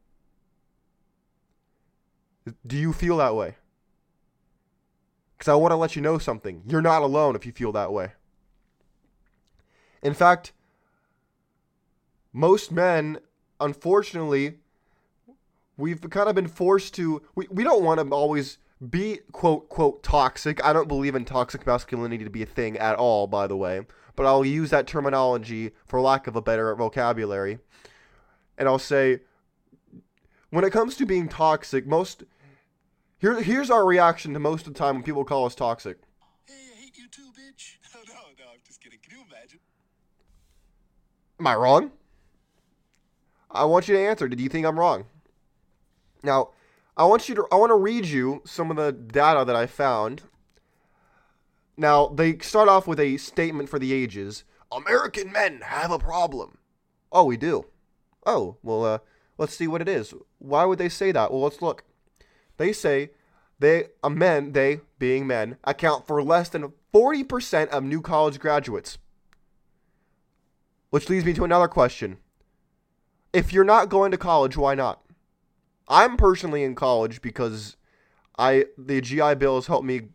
Do 2.65 2.75
you 2.75 2.91
feel 2.91 3.17
that 3.17 3.36
way? 3.36 3.55
Because 5.38 5.51
I 5.51 5.55
want 5.55 5.72
to 5.72 5.75
let 5.75 5.96
you 5.96 6.01
know 6.01 6.17
something. 6.17 6.63
You're 6.67 6.81
not 6.81 7.03
alone 7.03 7.36
if 7.36 7.46
you 7.46 7.51
feel 7.51 7.72
that 7.74 7.93
way. 7.93 8.13
In 10.01 10.15
fact, 10.15 10.53
most 12.34 12.72
men, 12.72 13.20
unfortunately, 13.62 14.56
we've 15.77 16.01
kind 16.10 16.27
of 16.27 16.36
been 16.36 16.48
forced 16.48 16.94
to. 16.96 17.22
We, 17.36 17.48
we 17.50 17.63
don't 17.63 17.84
want 17.84 18.00
to 18.00 18.13
always 18.13 18.58
be 18.89 19.20
quote, 19.32 19.70
quote, 19.70 20.03
toxic. 20.03 20.63
I 20.63 20.74
don't 20.74 20.88
believe 20.88 21.15
in 21.15 21.24
toxic 21.24 21.65
masculinity 21.65 22.24
to 22.24 22.30
be 22.30 22.44
a 22.44 22.48
thing 22.48 22.77
at 22.77 22.96
all, 22.96 23.27
by 23.27 23.48
the 23.48 23.56
way. 23.56 23.82
But 24.15 24.25
I'll 24.25 24.44
use 24.44 24.72
that 24.72 24.88
terminology 24.88 25.72
for 25.86 26.01
lack 26.01 26.27
of 26.27 26.36
a 26.36 26.41
better 26.41 26.75
vocabulary. 26.75 27.60
And 28.58 28.68
I'll 28.68 28.80
say, 28.80 29.20
when 30.50 30.65
it 30.65 30.72
comes 30.72 30.96
to 30.98 31.06
being 31.06 31.27
toxic, 31.30 31.88
most. 31.88 32.24
Here, 33.18 33.39
here's 33.41 33.70
our 33.70 33.86
reaction 33.86 34.34
to 34.34 34.39
most 34.39 34.65
of 34.65 34.74
the 34.74 34.80
time 34.80 34.96
when 34.96 35.03
people 35.03 35.24
call 35.24 35.46
us 35.46 35.53
toxic. 35.53 35.98
Hey, 36.48 36.56
I 36.75 36.82
hate 36.82 36.98
you 36.98 37.08
too, 37.08 37.30
bitch. 37.39 37.75
no, 38.08 38.13
no, 38.13 38.51
I'm 38.51 38.60
just 38.65 38.82
kidding. 38.82 38.98
Can 39.00 39.20
you 39.20 39.24
imagine? 39.30 39.60
Am 41.39 41.46
I 41.46 41.56
wrong? 41.56 41.91
I 43.53 43.65
want 43.65 43.88
you 43.88 43.96
to 43.96 44.01
answer. 44.01 44.27
Did 44.27 44.39
you 44.39 44.50
think 44.50 44.65
I'm 44.65 44.79
wrong? 44.79 45.05
Now, 46.24 46.50
I 46.96 47.05
want 47.05 47.27
you 47.29 47.36
to 47.36 47.48
I 47.51 47.55
want 47.55 47.72
to 47.72 47.75
read 47.75 48.05
you 48.05 48.41
some 48.46 48.70
of 48.72 48.77
the 48.77 48.91
data 48.91 49.46
that 49.46 49.55
I 49.55 49.65
found. 49.65 50.24
Now, 51.77 52.08
they 52.08 52.38
start 52.39 52.70
off 52.70 52.88
with 52.88 53.00
a 53.00 53.17
statement 53.17 53.70
for 53.70 53.79
the 53.79 53.93
ages. 53.93 54.43
American 54.72 55.31
men 55.31 55.62
have 55.63 55.91
a 55.91 56.00
problem. 56.00 56.58
Oh, 57.12 57.25
we 57.25 57.38
do. 57.38 57.65
Oh, 58.25 58.58
well 58.62 58.86
uh 58.86 59.00
let's 59.38 59.55
see 59.55 59.67
what 59.67 59.81
it 59.81 59.89
is. 59.89 60.13
Why 60.38 60.65
would 60.65 60.77
they 60.77 60.89
say 60.89 61.12
that? 61.12 61.31
Well, 61.31 61.41
let's 61.41 61.62
look. 61.62 61.84
They 62.58 62.74
say 62.74 63.12
they 63.60 63.86
uh, 64.03 64.10
men, 64.10 64.53
they 64.53 64.81
being 65.00 65.25
men, 65.25 65.58
account 65.63 66.05
for 66.08 66.22
less 66.22 66.50
than 66.50 66.74
40% 66.93 67.70
of 67.70 67.84
new 67.84 68.01
college 68.01 68.39
graduates. 68.39 68.98
Which 70.89 71.10
leads 71.10 71.25
me 71.25 71.34
to 71.34 71.46
another 71.46 71.67
question. 71.67 72.17
If 73.34 73.54
you're 73.54 73.64
not 73.64 73.90
going 73.90 74.12
to 74.12 74.18
college, 74.18 74.58
why 74.58 74.76
not? 74.76 75.02
I'm 75.88 76.18
personally 76.18 76.64
in 76.64 76.76
college 76.76 77.22
because 77.22 77.78
I 78.38 78.66
the 78.78 79.02
GI 79.02 79.36
Bill 79.36 79.56
has 79.56 79.68
helped 79.68 79.86
me 79.86 80.10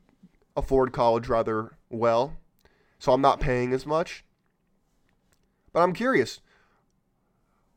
afford 0.56 0.92
college 0.92 1.28
rather 1.28 1.76
well. 1.90 2.37
So 2.99 3.12
I'm 3.12 3.20
not 3.20 3.40
paying 3.40 3.73
as 3.73 3.87
much. 3.87 4.25
But 5.73 5.80
I'm 5.80 5.92
curious. 5.92 6.40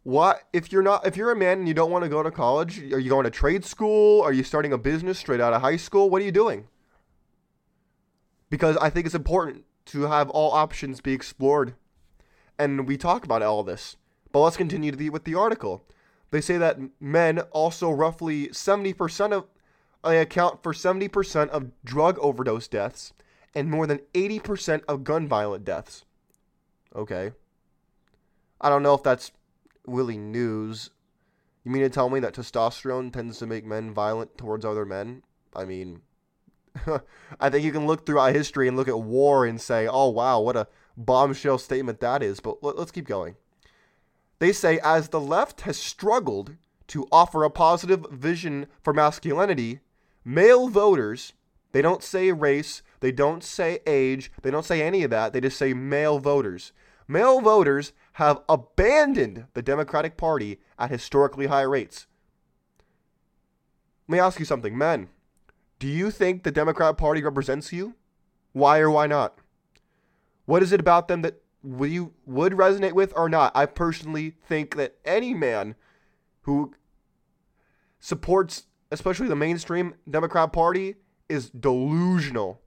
What 0.03 0.43
if 0.53 0.71
you're 0.71 0.81
not 0.81 1.05
if 1.05 1.17
you're 1.17 1.31
a 1.31 1.35
man 1.35 1.59
and 1.59 1.67
you 1.67 1.73
don't 1.73 1.91
want 1.91 2.03
to 2.03 2.09
go 2.09 2.23
to 2.23 2.31
college, 2.31 2.79
are 2.93 2.99
you 2.99 3.09
going 3.09 3.25
to 3.25 3.29
trade 3.29 3.65
school? 3.65 4.21
Are 4.21 4.33
you 4.33 4.43
starting 4.43 4.73
a 4.73 4.77
business 4.77 5.19
straight 5.19 5.41
out 5.41 5.53
of 5.53 5.61
high 5.61 5.77
school? 5.77 6.09
What 6.09 6.21
are 6.21 6.25
you 6.25 6.31
doing? 6.31 6.67
Because 8.49 8.77
I 8.77 8.89
think 8.89 9.05
it's 9.05 9.15
important 9.15 9.65
to 9.87 10.03
have 10.03 10.29
all 10.29 10.51
options 10.51 11.01
be 11.01 11.13
explored 11.13 11.75
and 12.57 12.87
we 12.87 12.97
talk 12.97 13.23
about 13.23 13.41
all 13.41 13.63
this. 13.63 13.97
But 14.31 14.41
let's 14.41 14.57
continue 14.57 14.91
the, 14.91 15.09
with 15.09 15.23
the 15.23 15.35
article. 15.35 15.85
They 16.31 16.41
say 16.41 16.57
that 16.57 16.79
men 16.99 17.39
also 17.51 17.89
roughly 17.89 18.47
70% 18.47 19.31
of 19.31 19.45
they 20.03 20.19
account 20.19 20.63
for 20.63 20.73
70% 20.73 21.49
of 21.49 21.71
drug 21.83 22.17
overdose 22.19 22.67
deaths 22.67 23.13
and 23.53 23.69
more 23.69 23.85
than 23.87 23.99
80% 24.13 24.83
of 24.87 25.03
gun 25.03 25.27
violent 25.27 25.65
deaths. 25.65 26.05
Okay. 26.95 27.31
I 28.61 28.69
don't 28.69 28.83
know 28.83 28.93
if 28.93 29.03
that's 29.03 29.31
really 29.85 30.17
news. 30.17 30.91
You 31.63 31.71
mean 31.71 31.83
to 31.83 31.89
tell 31.89 32.09
me 32.09 32.19
that 32.21 32.33
testosterone 32.33 33.11
tends 33.11 33.39
to 33.39 33.47
make 33.47 33.65
men 33.65 33.93
violent 33.93 34.37
towards 34.37 34.63
other 34.63 34.85
men? 34.85 35.23
I 35.55 35.65
mean, 35.65 36.01
I 37.39 37.49
think 37.49 37.65
you 37.65 37.71
can 37.71 37.87
look 37.87 38.05
throughout 38.05 38.33
history 38.33 38.67
and 38.67 38.77
look 38.77 38.87
at 38.87 38.99
war 38.99 39.45
and 39.45 39.59
say, 39.59 39.87
oh, 39.87 40.09
wow, 40.09 40.39
what 40.39 40.55
a 40.55 40.67
bombshell 40.95 41.57
statement 41.57 41.99
that 41.99 42.23
is. 42.23 42.39
But 42.39 42.63
let- 42.63 42.77
let's 42.77 42.91
keep 42.91 43.07
going. 43.07 43.35
They 44.39 44.53
say, 44.53 44.79
as 44.83 45.09
the 45.09 45.19
left 45.19 45.61
has 45.61 45.77
struggled 45.77 46.55
to 46.87 47.07
offer 47.11 47.43
a 47.43 47.49
positive 47.49 48.05
vision 48.11 48.67
for 48.81 48.93
masculinity, 48.93 49.81
male 50.25 50.69
voters, 50.69 51.33
they 51.71 51.81
don't 51.81 52.01
say 52.01 52.31
race, 52.31 52.81
they 53.01 53.11
don't 53.11 53.43
say 53.43 53.79
age, 53.85 54.31
they 54.41 54.49
don't 54.49 54.65
say 54.65 54.81
any 54.81 55.03
of 55.03 55.11
that, 55.11 55.33
they 55.33 55.41
just 55.41 55.57
say 55.57 55.73
male 55.73 56.19
voters. 56.19 56.71
Male 57.07 57.41
voters 57.41 57.91
have 58.13 58.41
abandoned 58.47 59.45
the 59.53 59.61
Democratic 59.61 60.15
Party 60.15 60.59
at 60.77 60.91
historically 60.91 61.47
high 61.47 61.63
rates. 61.63 62.07
Let 64.07 64.13
me 64.13 64.19
ask 64.19 64.39
you 64.39 64.45
something, 64.45 64.77
men. 64.77 65.09
Do 65.79 65.87
you 65.87 66.11
think 66.11 66.43
the 66.43 66.51
Democrat 66.51 66.97
Party 66.97 67.23
represents 67.23 67.71
you? 67.71 67.95
Why 68.53 68.79
or 68.79 68.89
why 68.89 69.07
not? 69.07 69.37
What 70.45 70.63
is 70.63 70.71
it 70.71 70.79
about 70.79 71.07
them 71.07 71.21
that 71.21 71.41
would 71.63 71.91
you 71.91 72.13
would 72.25 72.53
resonate 72.53 72.93
with 72.93 73.13
or 73.15 73.29
not? 73.29 73.51
I 73.55 73.65
personally 73.65 74.35
think 74.47 74.75
that 74.75 74.95
any 75.05 75.33
man 75.33 75.75
who 76.41 76.73
supports 77.99 78.63
especially 78.91 79.27
the 79.27 79.35
mainstream 79.35 79.93
Democrat 80.09 80.51
Party 80.51 80.95
is 81.27 81.49
delusional 81.49 82.61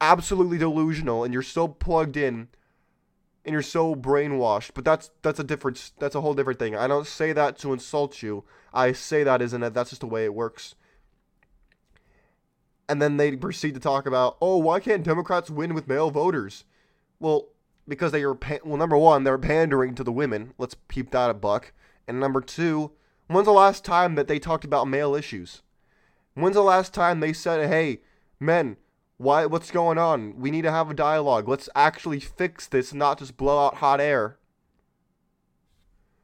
absolutely 0.00 0.58
delusional 0.58 1.24
and 1.24 1.32
you're 1.32 1.42
so 1.42 1.68
plugged 1.68 2.16
in 2.16 2.48
and 3.44 3.52
you're 3.52 3.62
so 3.62 3.94
brainwashed. 3.94 4.72
But 4.74 4.84
that's 4.84 5.10
that's 5.22 5.40
a 5.40 5.44
different 5.44 5.92
that's 5.98 6.14
a 6.14 6.20
whole 6.20 6.34
different 6.34 6.58
thing. 6.58 6.76
I 6.76 6.86
don't 6.86 7.06
say 7.06 7.32
that 7.32 7.58
to 7.58 7.72
insult 7.72 8.22
you. 8.22 8.44
I 8.72 8.92
say 8.92 9.24
that 9.24 9.42
isn't 9.42 9.62
it. 9.62 9.74
That's 9.74 9.90
just 9.90 10.00
the 10.00 10.06
way 10.06 10.24
it 10.24 10.34
works. 10.34 10.74
And 12.88 13.02
then 13.02 13.18
they 13.18 13.36
proceed 13.36 13.74
to 13.74 13.80
talk 13.80 14.06
about, 14.06 14.38
oh, 14.40 14.56
why 14.56 14.80
can't 14.80 15.02
Democrats 15.02 15.50
win 15.50 15.74
with 15.74 15.88
male 15.88 16.10
voters? 16.10 16.64
Well, 17.20 17.48
because 17.88 18.12
they 18.12 18.22
are 18.22 18.38
well, 18.64 18.76
number 18.76 18.96
one, 18.96 19.24
they're 19.24 19.38
pandering 19.38 19.94
to 19.94 20.04
the 20.04 20.12
women. 20.12 20.52
Let's 20.58 20.76
keep 20.90 21.10
that 21.10 21.30
a 21.30 21.34
buck. 21.34 21.72
And 22.06 22.20
number 22.20 22.40
two, 22.40 22.92
when's 23.26 23.46
the 23.46 23.52
last 23.52 23.84
time 23.84 24.14
that 24.14 24.28
they 24.28 24.38
talked 24.38 24.64
about 24.64 24.86
male 24.86 25.14
issues? 25.14 25.62
When's 26.34 26.54
the 26.54 26.62
last 26.62 26.94
time 26.94 27.20
they 27.20 27.32
said, 27.32 27.68
"Hey, 27.68 28.02
men, 28.38 28.76
why? 29.16 29.46
What's 29.46 29.70
going 29.70 29.98
on? 29.98 30.38
We 30.38 30.50
need 30.50 30.62
to 30.62 30.70
have 30.70 30.90
a 30.90 30.94
dialogue. 30.94 31.48
Let's 31.48 31.68
actually 31.74 32.20
fix 32.20 32.66
this, 32.66 32.92
not 32.92 33.18
just 33.18 33.36
blow 33.36 33.66
out 33.66 33.76
hot 33.76 34.00
air." 34.00 34.38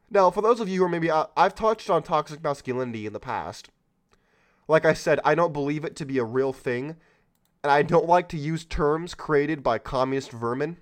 Now, 0.09 0.29
for 0.29 0.41
those 0.41 0.59
of 0.59 0.69
you 0.69 0.79
who 0.79 0.85
are 0.85 0.89
maybe, 0.89 1.09
uh, 1.09 1.25
I've 1.35 1.55
touched 1.55 1.89
on 1.89 2.03
toxic 2.03 2.43
masculinity 2.43 3.05
in 3.05 3.13
the 3.13 3.19
past. 3.19 3.69
Like 4.67 4.85
I 4.85 4.93
said, 4.93 5.19
I 5.25 5.35
don't 5.35 5.53
believe 5.53 5.83
it 5.83 5.95
to 5.97 6.05
be 6.05 6.19
a 6.19 6.23
real 6.23 6.53
thing, 6.53 6.95
and 7.63 7.71
I 7.71 7.81
don't 7.81 8.07
like 8.07 8.29
to 8.29 8.37
use 8.37 8.65
terms 8.65 9.13
created 9.13 9.61
by 9.61 9.79
communist 9.79 10.31
vermin. 10.31 10.77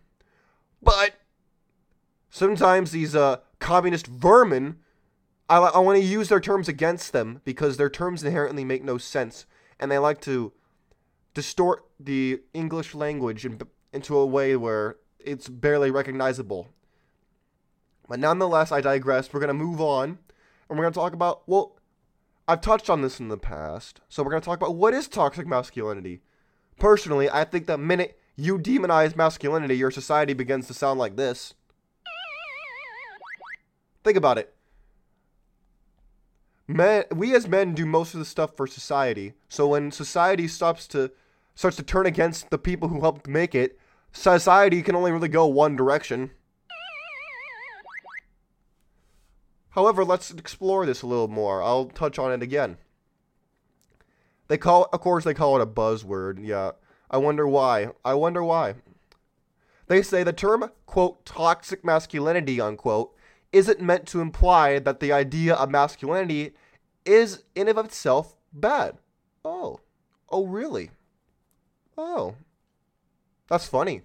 But 0.83 1.19
sometimes 2.29 2.91
these 2.91 3.15
uh, 3.15 3.37
communist 3.59 4.07
vermin, 4.07 4.77
I, 5.49 5.57
I 5.57 5.79
want 5.79 5.99
to 5.99 6.05
use 6.05 6.29
their 6.29 6.39
terms 6.39 6.67
against 6.67 7.13
them 7.13 7.41
because 7.45 7.77
their 7.77 7.89
terms 7.89 8.23
inherently 8.23 8.65
make 8.65 8.83
no 8.83 8.97
sense, 8.97 9.45
and 9.79 9.91
they 9.91 9.97
like 9.97 10.19
to 10.21 10.51
distort 11.33 11.85
the 11.99 12.41
English 12.53 12.93
language 12.93 13.45
in, 13.45 13.59
into 13.91 14.17
a 14.17 14.25
way 14.25 14.55
where 14.55 14.97
it's 15.19 15.47
barely 15.49 15.89
recognizable. 15.89 16.67
But 18.07 18.19
nonetheless, 18.19 18.71
I 18.71 18.81
digress. 18.81 19.31
We're 19.31 19.39
going 19.39 19.47
to 19.47 19.53
move 19.53 19.79
on, 19.79 20.19
and 20.69 20.77
we're 20.77 20.83
going 20.83 20.93
to 20.93 20.99
talk 20.99 21.13
about, 21.13 21.47
well, 21.47 21.77
I've 22.47 22.61
touched 22.61 22.89
on 22.89 23.01
this 23.01 23.19
in 23.21 23.29
the 23.29 23.37
past, 23.37 24.01
so 24.09 24.21
we're 24.21 24.31
going 24.31 24.41
to 24.41 24.45
talk 24.45 24.59
about 24.59 24.75
what 24.75 24.93
is 24.93 25.07
toxic 25.07 25.47
masculinity. 25.47 26.21
Personally, 26.77 27.29
I 27.29 27.45
think 27.45 27.67
the 27.67 27.77
minute 27.77 28.19
you 28.35 28.57
demonize 28.57 29.15
masculinity, 29.15 29.77
your 29.77 29.91
society 29.91 30.33
begins 30.33 30.67
to 30.67 30.73
sound 30.73 30.99
like 30.99 31.15
this. 31.15 31.53
Think 34.03 34.17
about 34.17 34.37
it. 34.37 34.53
Men, 36.67 37.03
we 37.11 37.35
as 37.35 37.47
men 37.47 37.73
do 37.73 37.85
most 37.85 38.13
of 38.13 38.19
the 38.19 38.25
stuff 38.25 38.55
for 38.55 38.67
society. 38.67 39.33
So 39.49 39.67
when 39.67 39.91
society 39.91 40.47
stops 40.47 40.87
to 40.89 41.11
starts 41.55 41.77
to 41.77 41.83
turn 41.83 42.05
against 42.05 42.49
the 42.49 42.57
people 42.57 42.87
who 42.87 43.01
helped 43.01 43.27
make 43.27 43.53
it, 43.53 43.79
society 44.11 44.81
can 44.81 44.95
only 44.95 45.11
really 45.11 45.27
go 45.27 45.45
one 45.45 45.75
direction. 45.75 46.31
However, 49.71 50.05
let's 50.05 50.31
explore 50.31 50.85
this 50.85 51.01
a 51.01 51.07
little 51.07 51.27
more. 51.27 51.61
I'll 51.61 51.85
touch 51.85 52.19
on 52.19 52.31
it 52.31 52.43
again. 52.43 52.77
They 54.47 54.57
call, 54.57 54.87
of 54.93 54.99
course, 54.99 55.23
they 55.23 55.33
call 55.33 55.55
it 55.55 55.63
a 55.63 55.67
buzzword. 55.67 56.45
Yeah, 56.45 56.71
I 57.13 57.17
wonder 57.17 57.47
why. 57.47 57.89
I 58.03 58.15
wonder 58.15 58.43
why. 58.43 58.73
They 59.85 60.01
say 60.01 60.23
the 60.23 60.33
term, 60.33 60.71
quote, 60.87 61.23
toxic 61.25 61.85
masculinity, 61.85 62.59
unquote, 62.59 63.15
isn't 63.51 63.79
meant 63.79 64.07
to 64.07 64.19
imply 64.19 64.79
that 64.79 64.99
the 64.99 65.11
idea 65.11 65.53
of 65.53 65.69
masculinity 65.69 66.53
is 67.05 67.43
in 67.53 67.67
of 67.67 67.77
itself 67.77 68.35
bad. 68.51 68.97
Oh. 69.45 69.79
Oh, 70.31 70.47
really? 70.47 70.89
Oh. 71.95 72.33
That's 73.47 73.67
funny. 73.67 74.01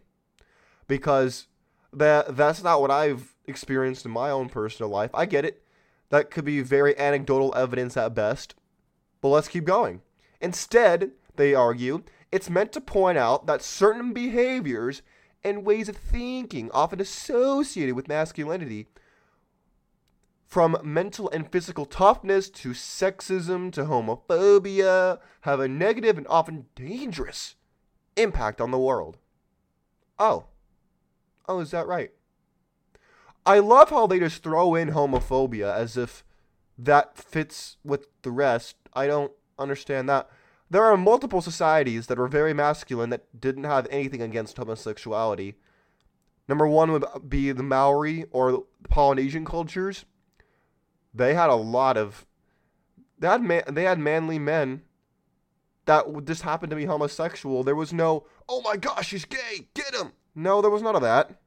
Because 0.86 1.46
that 1.94 2.36
that's 2.36 2.62
not 2.62 2.82
what 2.82 2.90
I've 2.90 3.34
experienced 3.46 4.04
in 4.04 4.10
my 4.10 4.28
own 4.28 4.50
personal 4.50 4.90
life. 4.90 5.10
I 5.14 5.24
get 5.24 5.46
it. 5.46 5.62
That 6.10 6.30
could 6.30 6.44
be 6.44 6.60
very 6.60 6.98
anecdotal 6.98 7.54
evidence 7.56 7.96
at 7.96 8.14
best. 8.14 8.54
But 9.22 9.28
let's 9.28 9.48
keep 9.48 9.64
going. 9.64 10.02
Instead, 10.42 11.12
they 11.36 11.54
argue, 11.54 12.02
it's 12.30 12.50
meant 12.50 12.72
to 12.72 12.80
point 12.80 13.18
out 13.18 13.46
that 13.46 13.62
certain 13.62 14.12
behaviors 14.12 15.02
and 15.44 15.64
ways 15.64 15.88
of 15.88 15.96
thinking 15.96 16.70
often 16.72 17.00
associated 17.00 17.94
with 17.94 18.08
masculinity 18.08 18.88
from 20.46 20.78
mental 20.82 21.28
and 21.30 21.52
physical 21.52 21.84
toughness 21.84 22.48
to 22.48 22.70
sexism 22.70 23.70
to 23.72 23.84
homophobia 23.84 25.18
have 25.42 25.60
a 25.60 25.68
negative 25.68 26.16
and 26.16 26.26
often 26.28 26.66
dangerous 26.74 27.54
impact 28.16 28.60
on 28.60 28.70
the 28.70 28.78
world. 28.78 29.18
Oh. 30.18 30.46
Oh, 31.46 31.60
is 31.60 31.70
that 31.70 31.86
right? 31.86 32.10
I 33.46 33.60
love 33.60 33.90
how 33.90 34.06
they 34.06 34.18
just 34.18 34.42
throw 34.42 34.74
in 34.74 34.90
homophobia 34.90 35.74
as 35.74 35.96
if 35.96 36.24
that 36.76 37.16
fits 37.16 37.76
with 37.84 38.08
the 38.22 38.30
rest. 38.30 38.76
I 38.94 39.06
don't 39.06 39.32
understand 39.58 40.08
that. 40.08 40.28
There 40.70 40.84
are 40.84 40.96
multiple 40.96 41.40
societies 41.40 42.06
that 42.06 42.18
were 42.18 42.28
very 42.28 42.52
masculine 42.52 43.10
that 43.10 43.40
didn't 43.40 43.64
have 43.64 43.86
anything 43.90 44.20
against 44.20 44.56
homosexuality. 44.56 45.54
Number 46.46 46.66
one 46.66 46.92
would 46.92 47.04
be 47.28 47.52
the 47.52 47.62
Maori 47.62 48.26
or 48.30 48.64
Polynesian 48.88 49.44
cultures. 49.44 50.04
They 51.14 51.34
had 51.34 51.50
a 51.50 51.54
lot 51.54 51.96
of 51.96 52.26
they 53.18 53.28
had 53.28 53.42
man, 53.42 53.62
they 53.68 53.84
had 53.84 53.98
manly 53.98 54.38
men 54.38 54.82
that 55.86 56.04
just 56.24 56.42
happened 56.42 56.70
to 56.70 56.76
be 56.76 56.84
homosexual. 56.84 57.64
There 57.64 57.74
was 57.74 57.92
no, 57.92 58.26
oh 58.48 58.60
my 58.62 58.76
gosh, 58.76 59.10
he's 59.10 59.24
gay, 59.24 59.68
get 59.74 59.94
him. 59.94 60.12
No, 60.34 60.60
there 60.60 60.70
was 60.70 60.82
none 60.82 60.94
of 60.94 61.02
that. 61.02 61.40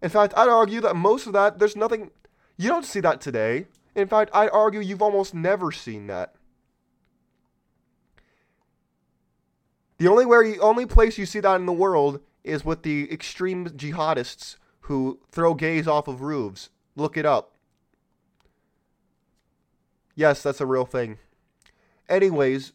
In 0.00 0.08
fact, 0.08 0.34
I'd 0.36 0.48
argue 0.48 0.80
that 0.82 0.96
most 0.96 1.26
of 1.26 1.32
that, 1.32 1.58
there's 1.58 1.76
nothing, 1.76 2.10
you 2.56 2.68
don't 2.68 2.84
see 2.84 3.00
that 3.00 3.20
today. 3.20 3.66
In 3.94 4.08
fact, 4.08 4.30
I'd 4.32 4.50
argue 4.50 4.80
you've 4.80 5.02
almost 5.02 5.34
never 5.34 5.72
seen 5.72 6.06
that. 6.06 6.34
The 9.98 10.08
only 10.08 10.26
where 10.26 10.42
you, 10.42 10.60
only 10.60 10.86
place 10.86 11.16
you 11.16 11.26
see 11.26 11.40
that 11.40 11.56
in 11.56 11.66
the 11.66 11.72
world 11.72 12.20
is 12.44 12.64
with 12.64 12.82
the 12.82 13.10
extreme 13.12 13.66
jihadists 13.66 14.56
who 14.80 15.20
throw 15.30 15.54
gays 15.54 15.88
off 15.88 16.06
of 16.06 16.20
roofs. 16.20 16.70
Look 16.94 17.16
it 17.16 17.26
up. 17.26 17.54
Yes, 20.14 20.42
that's 20.42 20.60
a 20.60 20.66
real 20.66 20.86
thing. 20.86 21.18
Anyways, 22.08 22.72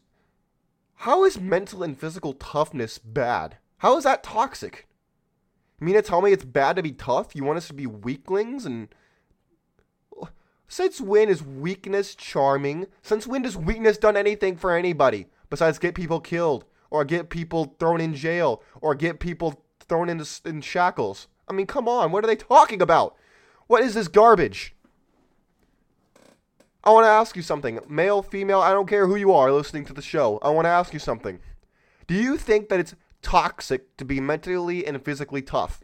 how 0.96 1.24
is 1.24 1.40
mental 1.40 1.82
and 1.82 1.98
physical 1.98 2.34
toughness 2.34 2.98
bad? 2.98 3.56
How 3.78 3.96
is 3.96 4.04
that 4.04 4.22
toxic? 4.22 4.86
You 5.80 5.86
mean 5.86 5.94
to 5.94 6.02
tell 6.02 6.22
me 6.22 6.32
it's 6.32 6.44
bad 6.44 6.76
to 6.76 6.82
be 6.82 6.92
tough? 6.92 7.34
You 7.34 7.44
want 7.44 7.56
us 7.56 7.66
to 7.68 7.74
be 7.74 7.86
weaklings 7.86 8.66
and 8.66 8.88
since 10.68 11.00
when 11.00 11.28
is 11.28 11.42
weakness 11.42 12.14
charming? 12.14 12.86
Since 13.02 13.26
when 13.26 13.42
does 13.42 13.56
weakness 13.56 13.98
done 13.98 14.16
anything 14.16 14.56
for 14.56 14.74
anybody 14.74 15.26
besides 15.50 15.78
get 15.78 15.94
people 15.94 16.20
killed? 16.20 16.64
Or 16.92 17.06
get 17.06 17.30
people 17.30 17.74
thrown 17.78 18.02
in 18.02 18.14
jail 18.14 18.62
or 18.82 18.94
get 18.94 19.18
people 19.18 19.64
thrown 19.88 20.10
into 20.10 20.28
in 20.44 20.60
shackles. 20.60 21.26
I 21.48 21.54
mean, 21.54 21.66
come 21.66 21.88
on, 21.88 22.12
what 22.12 22.22
are 22.22 22.26
they 22.26 22.36
talking 22.36 22.82
about? 22.82 23.16
What 23.66 23.82
is 23.82 23.94
this 23.94 24.08
garbage? 24.08 24.74
I 26.84 26.90
want 26.90 27.04
to 27.04 27.10
ask 27.10 27.34
you 27.34 27.40
something. 27.40 27.80
Male, 27.88 28.22
female, 28.22 28.60
I 28.60 28.72
don't 28.72 28.88
care 28.88 29.06
who 29.06 29.16
you 29.16 29.32
are 29.32 29.50
listening 29.50 29.86
to 29.86 29.94
the 29.94 30.02
show. 30.02 30.38
I 30.42 30.50
want 30.50 30.66
to 30.66 30.70
ask 30.70 30.92
you 30.92 30.98
something. 30.98 31.38
Do 32.06 32.14
you 32.14 32.36
think 32.36 32.68
that 32.68 32.78
it's 32.78 32.94
toxic 33.22 33.96
to 33.96 34.04
be 34.04 34.20
mentally 34.20 34.86
and 34.86 35.02
physically 35.02 35.40
tough? 35.40 35.82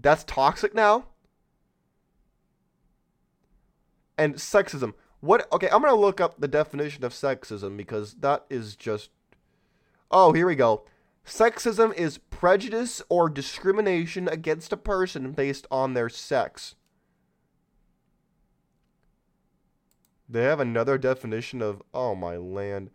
That's 0.00 0.24
toxic 0.24 0.74
now? 0.74 1.08
And 4.16 4.36
sexism. 4.36 4.94
What 5.20 5.46
okay, 5.52 5.68
I'm 5.68 5.82
going 5.82 5.94
to 5.94 6.00
look 6.00 6.22
up 6.22 6.40
the 6.40 6.48
definition 6.48 7.04
of 7.04 7.12
sexism 7.12 7.76
because 7.76 8.14
that 8.20 8.46
is 8.48 8.76
just 8.76 9.10
Oh, 10.10 10.32
here 10.32 10.46
we 10.46 10.54
go. 10.54 10.84
Sexism 11.26 11.92
is 11.94 12.18
prejudice 12.18 13.02
or 13.08 13.28
discrimination 13.28 14.28
against 14.28 14.72
a 14.72 14.76
person 14.76 15.32
based 15.32 15.66
on 15.70 15.94
their 15.94 16.08
sex. 16.08 16.76
They 20.28 20.42
have 20.42 20.60
another 20.60 20.98
definition 20.98 21.62
of 21.62 21.82
oh 21.92 22.14
my 22.14 22.36
land. 22.36 22.90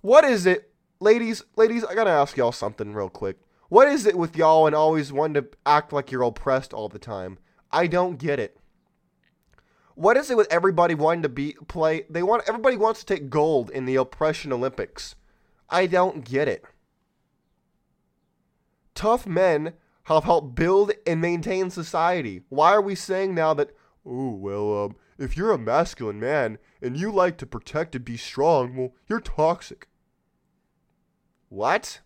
What 0.00 0.24
is 0.24 0.46
it, 0.46 0.72
ladies? 1.00 1.44
Ladies, 1.56 1.84
I 1.84 1.94
gotta 1.94 2.10
ask 2.10 2.36
y'all 2.36 2.52
something 2.52 2.92
real 2.94 3.10
quick. 3.10 3.38
What 3.68 3.88
is 3.88 4.06
it 4.06 4.18
with 4.18 4.36
y'all 4.36 4.66
and 4.66 4.74
always 4.74 5.12
wanting 5.12 5.42
to 5.42 5.48
act 5.64 5.92
like 5.92 6.10
you're 6.10 6.22
oppressed 6.22 6.74
all 6.74 6.88
the 6.88 6.98
time? 6.98 7.38
I 7.70 7.86
don't 7.86 8.18
get 8.18 8.38
it. 8.38 8.58
What 9.94 10.16
is 10.16 10.30
it 10.30 10.36
with 10.36 10.52
everybody 10.52 10.94
wanting 10.94 11.22
to 11.22 11.28
be 11.28 11.56
play? 11.68 12.04
They 12.08 12.22
want 12.22 12.44
everybody 12.46 12.76
wants 12.76 13.00
to 13.00 13.06
take 13.06 13.30
gold 13.30 13.70
in 13.70 13.84
the 13.84 13.96
oppression 13.96 14.52
Olympics. 14.52 15.14
I 15.72 15.86
don't 15.86 16.24
get 16.24 16.46
it. 16.46 16.64
Tough 18.94 19.26
men 19.26 19.72
have 20.04 20.24
helped 20.24 20.54
build 20.54 20.92
and 21.06 21.20
maintain 21.20 21.70
society. 21.70 22.42
Why 22.48 22.72
are 22.72 22.82
we 22.82 22.94
saying 22.94 23.34
now 23.34 23.54
that, 23.54 23.70
oh, 24.04 24.30
well, 24.30 24.84
um, 24.84 24.96
if 25.18 25.36
you're 25.36 25.52
a 25.52 25.58
masculine 25.58 26.20
man 26.20 26.58
and 26.82 26.96
you 26.96 27.10
like 27.10 27.38
to 27.38 27.46
protect 27.46 27.94
and 27.94 28.04
be 28.04 28.16
strong, 28.16 28.76
well, 28.76 28.92
you're 29.08 29.20
toxic? 29.20 29.88
What? 31.48 32.00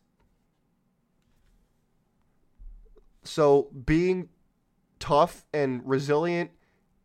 So 3.24 3.70
being 3.84 4.28
tough 4.98 5.44
and 5.52 5.82
resilient 5.84 6.50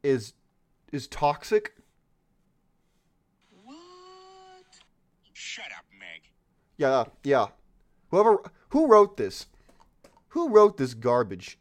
is 0.03 0.33
is 0.91 1.07
toxic. 1.07 1.73
What? 3.63 3.77
Shut 5.33 5.65
up, 5.77 5.85
Meg. 5.97 6.31
Yeah, 6.81 7.03
yeah. 7.23 7.45
Whoever 8.09 8.39
who 8.69 8.87
wrote 8.87 9.15
this? 9.15 9.45
Who 10.29 10.49
wrote 10.49 10.77
this 10.77 10.95
garbage? 10.95 11.59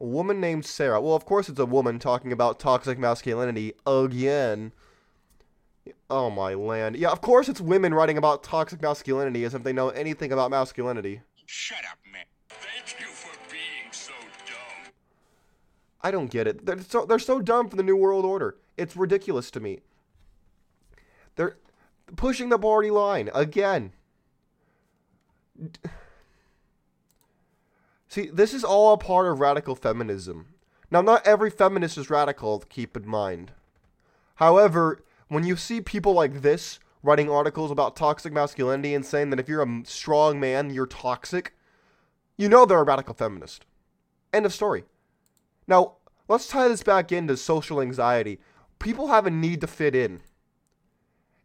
A 0.00 0.06
woman 0.06 0.40
named 0.40 0.64
Sarah. 0.64 1.02
Well, 1.02 1.14
of 1.14 1.26
course 1.26 1.50
it's 1.50 1.58
a 1.58 1.66
woman 1.66 1.98
talking 1.98 2.32
about 2.32 2.58
toxic 2.58 2.98
masculinity 2.98 3.74
again. 3.86 4.72
Oh 6.08 6.30
my 6.30 6.54
land. 6.54 6.96
Yeah, 6.96 7.10
of 7.10 7.20
course 7.20 7.50
it's 7.50 7.60
women 7.60 7.92
writing 7.92 8.16
about 8.16 8.42
toxic 8.42 8.80
masculinity 8.80 9.44
as 9.44 9.52
if 9.52 9.62
they 9.62 9.74
know 9.74 9.90
anything 9.90 10.32
about 10.32 10.50
masculinity. 10.50 11.20
Shut 11.44 11.84
up, 11.92 11.98
man. 12.10 12.24
Thank 12.48 12.98
you 12.98 13.06
for 13.06 13.36
being 13.50 13.92
so 13.92 14.14
dumb. 14.46 14.92
I 16.00 16.10
don't 16.10 16.30
get 16.30 16.46
it. 16.46 16.64
They're 16.64 16.80
so 16.80 17.04
they're 17.04 17.18
so 17.18 17.42
dumb 17.42 17.68
for 17.68 17.76
the 17.76 17.82
new 17.82 17.96
world 17.96 18.24
order. 18.24 18.56
It's 18.78 18.96
ridiculous 18.96 19.50
to 19.50 19.60
me. 19.60 19.80
Pushing 22.16 22.48
the 22.48 22.58
party 22.58 22.90
line 22.90 23.30
again. 23.34 23.92
See, 28.08 28.28
this 28.32 28.54
is 28.54 28.62
all 28.62 28.92
a 28.92 28.98
part 28.98 29.26
of 29.26 29.40
radical 29.40 29.74
feminism. 29.74 30.54
Now, 30.90 31.00
not 31.00 31.26
every 31.26 31.50
feminist 31.50 31.98
is 31.98 32.10
radical, 32.10 32.60
keep 32.68 32.96
in 32.96 33.06
mind. 33.06 33.52
However, 34.36 35.02
when 35.28 35.44
you 35.44 35.56
see 35.56 35.80
people 35.80 36.12
like 36.12 36.42
this 36.42 36.78
writing 37.02 37.30
articles 37.30 37.70
about 37.70 37.96
toxic 37.96 38.32
masculinity 38.32 38.94
and 38.94 39.04
saying 39.04 39.30
that 39.30 39.40
if 39.40 39.48
you're 39.48 39.62
a 39.62 39.82
strong 39.84 40.38
man, 40.38 40.70
you're 40.70 40.86
toxic, 40.86 41.54
you 42.36 42.48
know 42.48 42.64
they're 42.64 42.80
a 42.80 42.84
radical 42.84 43.14
feminist. 43.14 43.66
End 44.32 44.46
of 44.46 44.52
story. 44.52 44.84
Now, 45.66 45.94
let's 46.28 46.48
tie 46.48 46.68
this 46.68 46.82
back 46.82 47.12
into 47.12 47.36
social 47.36 47.80
anxiety. 47.80 48.38
People 48.78 49.08
have 49.08 49.26
a 49.26 49.30
need 49.30 49.60
to 49.60 49.66
fit 49.66 49.94
in. 49.94 50.20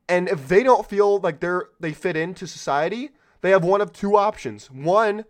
And 0.09 0.27
if 0.27 0.47
they 0.47 0.63
don't 0.63 0.89
feel 0.89 1.19
like 1.19 1.39
they're 1.39 1.67
they 1.79 1.93
fit 1.93 2.17
into 2.17 2.47
society, 2.47 3.11
they 3.41 3.51
have 3.51 3.63
one 3.63 3.79
of 3.79 3.93
two 3.93 4.17
options. 4.17 4.69
One, 4.71 5.23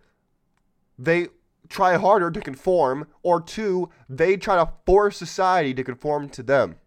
they 0.97 1.27
try 1.67 1.97
harder 1.97 2.31
to 2.31 2.41
conform, 2.41 3.07
or 3.21 3.41
two, 3.41 3.89
they 4.07 4.37
try 4.37 4.55
to 4.55 4.71
force 4.85 5.17
society 5.17 5.73
to 5.75 5.83
conform 5.83 6.29
to 6.29 6.41
them. 6.41 6.77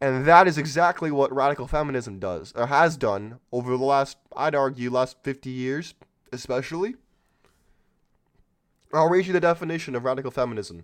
And 0.00 0.26
that 0.26 0.48
is 0.48 0.58
exactly 0.58 1.10
what 1.10 1.32
radical 1.32 1.68
feminism 1.68 2.18
does, 2.18 2.52
or 2.56 2.66
has 2.66 2.96
done 2.96 3.38
over 3.52 3.76
the 3.76 3.84
last, 3.84 4.18
I'd 4.36 4.54
argue, 4.54 4.90
last 4.90 5.16
50 5.22 5.48
years, 5.48 5.94
especially. 6.32 6.96
I'll 8.92 9.08
read 9.08 9.26
you 9.26 9.32
the 9.32 9.40
definition 9.40 9.94
of 9.94 10.04
radical 10.04 10.32
feminism. 10.32 10.82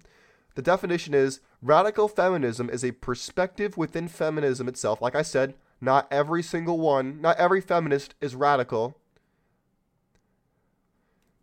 The 0.54 0.62
definition 0.62 1.14
is 1.14 1.40
radical 1.60 2.08
feminism 2.08 2.70
is 2.70 2.84
a 2.84 2.92
perspective 2.92 3.76
within 3.76 4.08
feminism 4.08 4.68
itself. 4.68 5.02
Like 5.02 5.16
I 5.16 5.22
said, 5.22 5.54
not 5.80 6.08
every 6.10 6.42
single 6.42 6.78
one, 6.78 7.20
not 7.20 7.36
every 7.36 7.60
feminist 7.60 8.14
is 8.20 8.34
radical. 8.34 8.96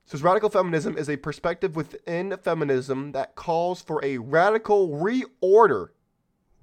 Says 0.05 0.21
radical 0.21 0.49
feminism 0.49 0.97
is 0.97 1.09
a 1.09 1.17
perspective 1.17 1.75
within 1.75 2.37
feminism 2.43 3.11
that 3.13 3.35
calls 3.35 3.81
for 3.81 4.03
a 4.03 4.19
radical 4.19 4.89
reorder, 4.89 5.89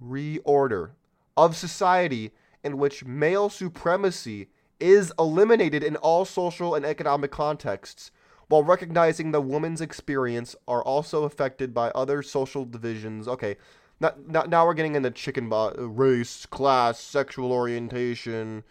reorder 0.02 0.90
of 1.36 1.56
society 1.56 2.30
in 2.62 2.78
which 2.78 3.04
male 3.04 3.48
supremacy 3.48 4.48
is 4.78 5.12
eliminated 5.18 5.82
in 5.82 5.96
all 5.96 6.24
social 6.24 6.74
and 6.74 6.84
economic 6.84 7.30
contexts, 7.30 8.10
while 8.48 8.62
recognizing 8.62 9.30
the 9.30 9.40
woman's 9.40 9.80
experience 9.80 10.54
are 10.68 10.82
also 10.82 11.24
affected 11.24 11.72
by 11.72 11.88
other 11.90 12.22
social 12.22 12.64
divisions. 12.64 13.26
Okay, 13.26 13.56
now, 14.02 14.12
now, 14.26 14.42
now 14.42 14.66
we're 14.66 14.74
getting 14.74 14.96
into 14.96 15.12
chicken 15.12 15.48
bo- 15.48 15.74
race, 15.76 16.44
class, 16.44 16.98
sexual 16.98 17.52
orientation. 17.52 18.64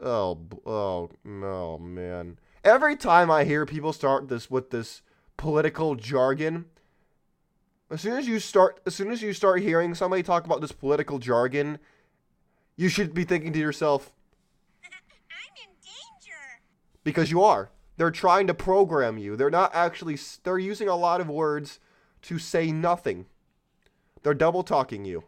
Oh, 0.00 0.38
oh, 0.64 1.10
no, 1.24 1.76
man. 1.78 2.38
Every 2.62 2.96
time 2.96 3.32
I 3.32 3.44
hear 3.44 3.66
people 3.66 3.92
start 3.92 4.28
this 4.28 4.48
with 4.48 4.70
this 4.70 5.02
political 5.36 5.96
jargon, 5.96 6.66
as 7.90 8.00
soon 8.00 8.16
as 8.16 8.28
you 8.28 8.38
start, 8.38 8.80
as 8.86 8.94
soon 8.94 9.10
as 9.10 9.22
you 9.22 9.32
start 9.32 9.60
hearing 9.60 9.92
somebody 9.94 10.22
talk 10.22 10.44
about 10.46 10.60
this 10.60 10.72
political 10.72 11.18
jargon, 11.18 11.80
you 12.76 12.88
should 12.88 13.12
be 13.12 13.24
thinking 13.24 13.52
to 13.52 13.58
yourself, 13.58 14.12
I'm 14.84 15.56
in 15.56 15.70
danger. 15.82 16.62
because 17.02 17.30
you 17.30 17.42
are. 17.42 17.70
They're 17.96 18.12
trying 18.12 18.46
to 18.46 18.54
program 18.54 19.18
you. 19.18 19.36
They're 19.36 19.50
not 19.50 19.74
actually. 19.74 20.18
They're 20.44 20.58
using 20.58 20.88
a 20.88 20.96
lot 20.96 21.20
of 21.20 21.28
words 21.28 21.80
to 22.22 22.38
say 22.38 22.70
nothing. 22.70 23.26
They're 24.24 24.34
double 24.34 24.62
talking 24.62 25.04
you. 25.04 25.22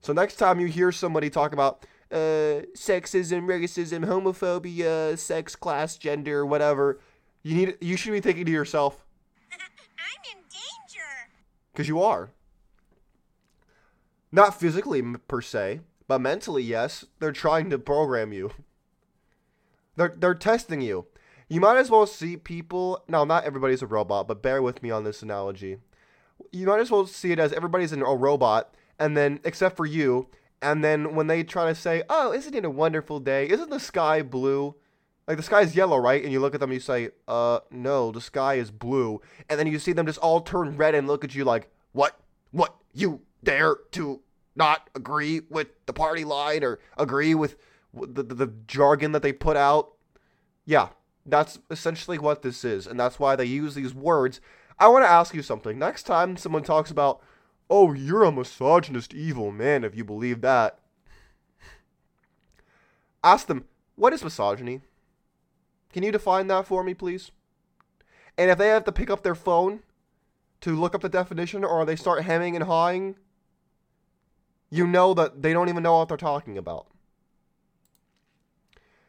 So 0.00 0.12
next 0.12 0.36
time 0.36 0.60
you 0.60 0.66
hear 0.66 0.92
somebody 0.92 1.30
talk 1.30 1.52
about 1.52 1.86
uh, 2.10 2.66
sexism, 2.74 3.46
racism, 3.46 4.04
homophobia, 4.04 5.16
sex, 5.16 5.56
class, 5.56 5.96
gender, 5.96 6.44
whatever, 6.44 7.00
you 7.42 7.54
need. 7.54 7.78
You 7.80 7.96
should 7.96 8.12
be 8.12 8.20
thinking 8.20 8.44
to 8.46 8.52
yourself, 8.52 9.06
I'm 9.52 10.32
in 10.32 10.42
danger. 10.42 11.30
because 11.72 11.88
you 11.88 12.02
are. 12.02 12.30
Not 14.30 14.58
physically 14.58 15.02
per 15.02 15.40
se, 15.40 15.80
but 16.06 16.20
mentally, 16.20 16.62
yes. 16.62 17.04
They're 17.18 17.32
trying 17.32 17.70
to 17.70 17.78
program 17.78 18.32
you. 18.32 18.52
They're 19.96 20.14
they're 20.16 20.34
testing 20.34 20.80
you. 20.80 21.06
You 21.48 21.60
might 21.60 21.78
as 21.78 21.90
well 21.90 22.06
see 22.06 22.36
people. 22.36 23.04
Now, 23.08 23.24
not 23.24 23.44
everybody's 23.44 23.82
a 23.82 23.86
robot, 23.86 24.26
but 24.26 24.42
bear 24.42 24.60
with 24.62 24.82
me 24.82 24.90
on 24.90 25.04
this 25.04 25.22
analogy. 25.22 25.78
You 26.52 26.66
might 26.66 26.80
as 26.80 26.90
well 26.90 27.06
see 27.06 27.32
it 27.32 27.38
as 27.38 27.52
everybody's 27.52 27.92
a 27.92 27.98
robot, 27.98 28.74
and 28.98 29.16
then 29.16 29.40
except 29.44 29.76
for 29.76 29.86
you, 29.86 30.28
and 30.60 30.82
then 30.82 31.14
when 31.14 31.26
they 31.26 31.44
try 31.44 31.66
to 31.66 31.74
say, 31.74 32.02
"Oh, 32.08 32.32
isn't 32.32 32.54
it 32.54 32.64
a 32.64 32.70
wonderful 32.70 33.20
day? 33.20 33.48
Isn't 33.48 33.70
the 33.70 33.80
sky 33.80 34.22
blue?" 34.22 34.74
Like 35.26 35.36
the 35.36 35.42
sky's 35.42 35.76
yellow, 35.76 35.98
right? 35.98 36.22
And 36.22 36.32
you 36.32 36.40
look 36.40 36.54
at 36.54 36.60
them, 36.60 36.70
and 36.70 36.76
you 36.76 36.80
say, 36.80 37.10
"Uh, 37.26 37.60
no, 37.70 38.10
the 38.10 38.20
sky 38.20 38.54
is 38.54 38.70
blue." 38.70 39.20
And 39.48 39.58
then 39.58 39.66
you 39.66 39.78
see 39.78 39.92
them 39.92 40.06
just 40.06 40.18
all 40.18 40.40
turn 40.40 40.76
red 40.76 40.94
and 40.94 41.06
look 41.06 41.22
at 41.22 41.34
you 41.34 41.44
like, 41.44 41.70
"What? 41.92 42.18
What? 42.50 42.74
You 42.94 43.20
dare 43.44 43.76
to 43.92 44.20
not 44.56 44.88
agree 44.94 45.42
with 45.50 45.68
the 45.86 45.92
party 45.92 46.24
line 46.24 46.64
or 46.64 46.78
agree 46.96 47.34
with 47.34 47.56
the, 47.94 48.22
the, 48.22 48.34
the 48.34 48.52
jargon 48.66 49.12
that 49.12 49.22
they 49.22 49.32
put 49.32 49.56
out?" 49.56 49.92
Yeah, 50.64 50.88
that's 51.26 51.58
essentially 51.70 52.18
what 52.18 52.42
this 52.42 52.64
is, 52.64 52.86
and 52.86 52.98
that's 52.98 53.18
why 53.18 53.36
they 53.36 53.44
use 53.44 53.74
these 53.74 53.94
words. 53.94 54.40
I 54.80 54.88
want 54.88 55.04
to 55.04 55.10
ask 55.10 55.34
you 55.34 55.42
something. 55.42 55.78
Next 55.78 56.04
time 56.04 56.36
someone 56.36 56.62
talks 56.62 56.90
about, 56.90 57.20
"Oh, 57.68 57.92
you're 57.92 58.24
a 58.24 58.32
misogynist, 58.32 59.12
evil 59.12 59.50
man," 59.50 59.84
if 59.84 59.94
you 59.94 60.04
believe 60.04 60.40
that, 60.42 60.78
ask 63.24 63.46
them, 63.46 63.66
"What 63.96 64.12
is 64.12 64.22
misogyny?" 64.22 64.82
Can 65.92 66.02
you 66.02 66.12
define 66.12 66.46
that 66.48 66.66
for 66.66 66.84
me, 66.84 66.94
please? 66.94 67.32
And 68.36 68.50
if 68.50 68.58
they 68.58 68.68
have 68.68 68.84
to 68.84 68.92
pick 68.92 69.10
up 69.10 69.22
their 69.22 69.34
phone 69.34 69.82
to 70.60 70.78
look 70.78 70.94
up 70.94 71.00
the 71.00 71.08
definition 71.08 71.64
or 71.64 71.84
they 71.84 71.96
start 71.96 72.22
hemming 72.22 72.54
and 72.54 72.64
hawing, 72.66 73.16
you 74.70 74.86
know 74.86 75.14
that 75.14 75.42
they 75.42 75.52
don't 75.52 75.68
even 75.68 75.82
know 75.82 75.98
what 75.98 76.08
they're 76.08 76.16
talking 76.16 76.56
about. 76.56 76.86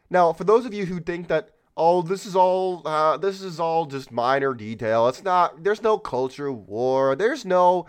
Now, 0.09 0.33
for 0.33 0.45
those 0.45 0.65
of 0.65 0.73
you 0.73 0.87
who 0.87 0.99
think 0.99 1.27
that 1.27 1.58
oh, 1.79 2.01
this 2.01 2.25
is 2.25 2.35
all 2.35 2.85
uh, 2.85 3.17
this 3.17 3.41
is 3.41 3.59
all 3.59 3.85
just 3.85 4.11
minor 4.11 4.53
detail. 4.53 5.07
It's 5.07 5.23
not. 5.23 5.63
There's 5.63 5.81
no 5.81 5.97
culture 5.97 6.51
war. 6.51 7.15
There's 7.15 7.45
no 7.45 7.87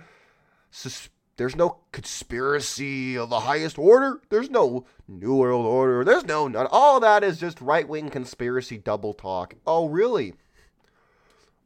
sus- 0.70 1.10
there's 1.36 1.56
no 1.56 1.78
conspiracy 1.92 3.18
of 3.18 3.30
the 3.30 3.40
highest 3.40 3.78
order. 3.78 4.20
There's 4.30 4.48
no 4.48 4.86
new 5.08 5.34
world 5.34 5.66
order. 5.66 6.04
There's 6.04 6.24
no 6.24 6.48
none. 6.48 6.68
All 6.70 7.00
that 7.00 7.24
is 7.24 7.40
just 7.40 7.60
right 7.60 7.88
wing 7.88 8.08
conspiracy 8.10 8.78
double 8.78 9.12
talk. 9.12 9.54
Oh, 9.66 9.88
really? 9.88 10.34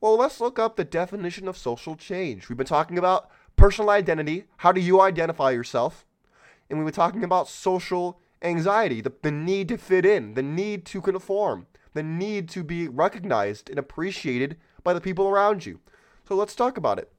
Well, 0.00 0.16
let's 0.16 0.40
look 0.40 0.58
up 0.58 0.76
the 0.76 0.84
definition 0.84 1.48
of 1.48 1.56
social 1.56 1.96
change. 1.96 2.48
We've 2.48 2.58
been 2.58 2.66
talking 2.66 2.98
about 2.98 3.30
personal 3.56 3.90
identity. 3.90 4.44
How 4.58 4.72
do 4.72 4.80
you 4.80 5.00
identify 5.00 5.50
yourself? 5.50 6.06
And 6.68 6.78
we 6.78 6.84
were 6.84 6.90
talking 6.90 7.24
about 7.24 7.48
social 7.48 8.20
anxiety, 8.42 9.00
the, 9.00 9.12
the 9.22 9.30
need 9.30 9.68
to 9.68 9.78
fit 9.78 10.04
in, 10.04 10.34
the 10.34 10.42
need 10.42 10.84
to 10.86 11.00
conform, 11.00 11.66
the 11.94 12.02
need 12.02 12.48
to 12.50 12.62
be 12.62 12.88
recognized 12.88 13.70
and 13.70 13.78
appreciated 13.78 14.56
by 14.82 14.92
the 14.92 15.00
people 15.00 15.26
around 15.26 15.64
you. 15.64 15.80
So 16.28 16.34
let's 16.34 16.54
talk 16.54 16.76
about 16.76 16.98
it. 16.98 17.12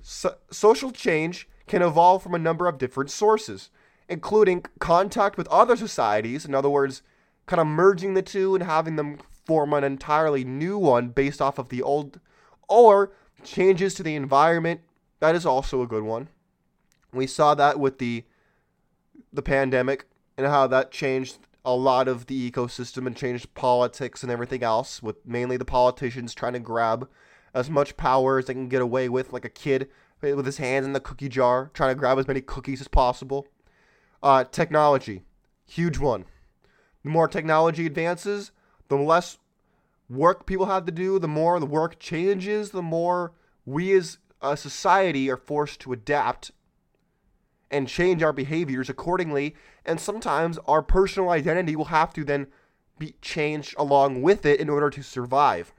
So, 0.00 0.36
social 0.50 0.90
change 0.90 1.48
can 1.66 1.82
evolve 1.82 2.22
from 2.22 2.34
a 2.34 2.38
number 2.38 2.66
of 2.66 2.78
different 2.78 3.10
sources, 3.10 3.70
including 4.08 4.64
contact 4.78 5.36
with 5.36 5.48
other 5.48 5.76
societies, 5.76 6.44
in 6.44 6.54
other 6.54 6.70
words, 6.70 7.02
kind 7.46 7.60
of 7.60 7.66
merging 7.66 8.14
the 8.14 8.22
two 8.22 8.54
and 8.54 8.64
having 8.64 8.96
them 8.96 9.18
form 9.44 9.72
an 9.72 9.84
entirely 9.84 10.44
new 10.44 10.78
one 10.78 11.08
based 11.08 11.40
off 11.40 11.58
of 11.58 11.68
the 11.68 11.82
old, 11.82 12.20
or 12.68 13.12
changes 13.42 13.94
to 13.94 14.02
the 14.02 14.14
environment. 14.14 14.80
That 15.20 15.34
is 15.34 15.46
also 15.46 15.82
a 15.82 15.86
good 15.86 16.04
one. 16.04 16.28
We 17.12 17.26
saw 17.26 17.54
that 17.54 17.80
with 17.80 17.98
the 17.98 18.24
the 19.32 19.42
pandemic 19.42 20.06
and 20.36 20.46
how 20.46 20.66
that 20.68 20.90
changed 20.90 21.38
a 21.68 21.76
lot 21.76 22.08
of 22.08 22.26
the 22.26 22.50
ecosystem 22.50 23.06
and 23.06 23.14
changed 23.14 23.52
politics 23.52 24.22
and 24.22 24.32
everything 24.32 24.62
else, 24.62 25.02
with 25.02 25.16
mainly 25.26 25.58
the 25.58 25.66
politicians 25.66 26.34
trying 26.34 26.54
to 26.54 26.58
grab 26.58 27.06
as 27.52 27.68
much 27.68 27.98
power 27.98 28.38
as 28.38 28.46
they 28.46 28.54
can 28.54 28.70
get 28.70 28.80
away 28.80 29.06
with, 29.06 29.34
like 29.34 29.44
a 29.44 29.50
kid 29.50 29.86
with 30.22 30.46
his 30.46 30.56
hands 30.56 30.86
in 30.86 30.94
the 30.94 31.00
cookie 31.00 31.28
jar, 31.28 31.70
trying 31.74 31.90
to 31.90 31.94
grab 31.94 32.18
as 32.18 32.26
many 32.26 32.40
cookies 32.40 32.80
as 32.80 32.88
possible. 32.88 33.46
Uh, 34.22 34.44
technology, 34.44 35.24
huge 35.66 35.98
one. 35.98 36.24
The 37.04 37.10
more 37.10 37.28
technology 37.28 37.84
advances, 37.84 38.50
the 38.88 38.96
less 38.96 39.36
work 40.08 40.46
people 40.46 40.66
have 40.66 40.86
to 40.86 40.92
do, 40.92 41.18
the 41.18 41.28
more 41.28 41.60
the 41.60 41.66
work 41.66 41.98
changes, 41.98 42.70
the 42.70 42.80
more 42.80 43.34
we 43.66 43.92
as 43.94 44.16
a 44.40 44.56
society 44.56 45.30
are 45.30 45.36
forced 45.36 45.80
to 45.80 45.92
adapt 45.92 46.50
and 47.70 47.88
change 47.88 48.22
our 48.22 48.32
behaviors 48.32 48.88
accordingly. 48.88 49.54
And 49.84 50.00
sometimes 50.00 50.58
our 50.66 50.82
personal 50.82 51.30
identity 51.30 51.76
will 51.76 51.86
have 51.86 52.12
to 52.14 52.24
then 52.24 52.46
be 52.98 53.14
changed 53.22 53.74
along 53.78 54.22
with 54.22 54.44
it 54.44 54.60
in 54.60 54.68
order 54.68 54.90
to 54.90 55.02
survive. 55.02 55.72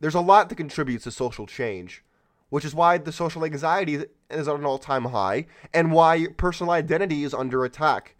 There's 0.00 0.14
a 0.14 0.20
lot 0.20 0.48
that 0.48 0.56
contributes 0.56 1.04
to 1.04 1.10
social 1.10 1.46
change, 1.46 2.02
which 2.50 2.64
is 2.64 2.74
why 2.74 2.98
the 2.98 3.12
social 3.12 3.44
anxiety 3.44 3.94
is 4.30 4.48
at 4.48 4.54
an 4.54 4.64
all 4.64 4.78
time 4.78 5.06
high 5.06 5.46
and 5.72 5.92
why 5.92 6.26
personal 6.36 6.72
identity 6.72 7.24
is 7.24 7.32
under 7.32 7.64
attack. 7.64 8.16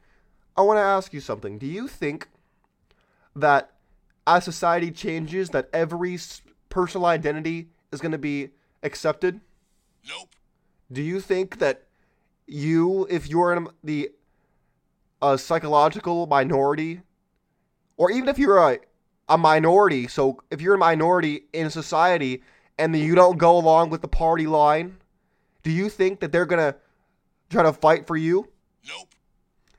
I 0.56 0.62
want 0.62 0.76
to 0.76 0.82
ask 0.82 1.12
you 1.12 1.20
something. 1.20 1.58
Do 1.58 1.66
you 1.66 1.88
think 1.88 2.28
that 3.34 3.72
as 4.26 4.44
society 4.44 4.90
changes, 4.90 5.50
that 5.50 5.68
every 5.72 6.18
personal 6.68 7.06
identity 7.06 7.68
is 7.90 8.00
going 8.00 8.12
to 8.12 8.18
be 8.18 8.50
accepted? 8.82 9.40
Nope. 10.08 10.30
Do 10.90 11.02
you 11.02 11.20
think 11.20 11.58
that 11.58 11.84
you, 12.46 13.06
if 13.08 13.28
you're 13.28 13.54
in 13.54 13.68
the 13.82 14.10
a 15.22 15.38
psychological 15.38 16.26
minority, 16.26 17.00
or 17.96 18.10
even 18.10 18.28
if 18.28 18.38
you're 18.38 18.58
a, 18.58 18.78
a 19.28 19.38
minority, 19.38 20.08
so 20.08 20.42
if 20.50 20.60
you're 20.60 20.74
a 20.74 20.78
minority 20.78 21.44
in 21.52 21.70
society 21.70 22.42
and 22.76 22.94
you 22.96 23.14
don't 23.14 23.38
go 23.38 23.56
along 23.56 23.90
with 23.90 24.02
the 24.02 24.08
party 24.08 24.46
line, 24.46 24.96
do 25.62 25.70
you 25.70 25.88
think 25.88 26.18
that 26.20 26.32
they're 26.32 26.46
gonna 26.46 26.74
try 27.48 27.62
to 27.62 27.72
fight 27.72 28.06
for 28.06 28.16
you? 28.16 28.48
Nope. 28.86 29.14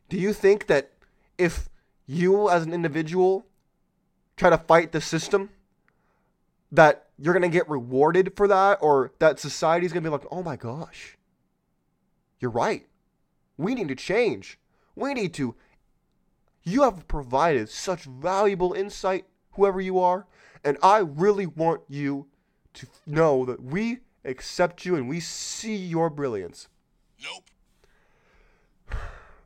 Do 0.07 0.17
you 0.17 0.31
think 0.31 0.67
that 0.67 0.91
if 1.37 1.69
you 2.07 2.49
as 2.49 2.63
an 2.63 2.73
individual 2.73 3.45
try 4.37 4.49
to 4.49 4.57
fight 4.57 4.93
the 4.93 5.01
system, 5.01 5.49
that 6.71 7.02
you're 7.17 7.33
gonna 7.33 7.49
get 7.49 7.69
rewarded 7.69 8.35
for 8.35 8.47
that, 8.47 8.79
or 8.81 9.11
that 9.19 9.39
society's 9.39 9.93
gonna 9.93 10.03
be 10.03 10.09
like, 10.09 10.25
oh 10.31 10.43
my 10.43 10.55
gosh, 10.55 11.17
you're 12.39 12.51
right. 12.51 12.87
We 13.57 13.75
need 13.75 13.87
to 13.89 13.95
change. 13.95 14.59
We 14.95 15.13
need 15.13 15.33
to. 15.35 15.55
You 16.63 16.83
have 16.83 17.07
provided 17.07 17.69
such 17.69 18.03
valuable 18.03 18.73
insight, 18.73 19.25
whoever 19.51 19.81
you 19.81 19.99
are, 19.99 20.27
and 20.63 20.77
I 20.81 20.99
really 20.99 21.45
want 21.45 21.81
you 21.89 22.27
to 22.75 22.87
know 23.05 23.45
that 23.45 23.61
we 23.61 23.99
accept 24.25 24.85
you 24.85 24.95
and 24.95 25.07
we 25.07 25.19
see 25.19 25.75
your 25.75 26.09
brilliance. 26.09 26.67
Nope. 27.23 27.43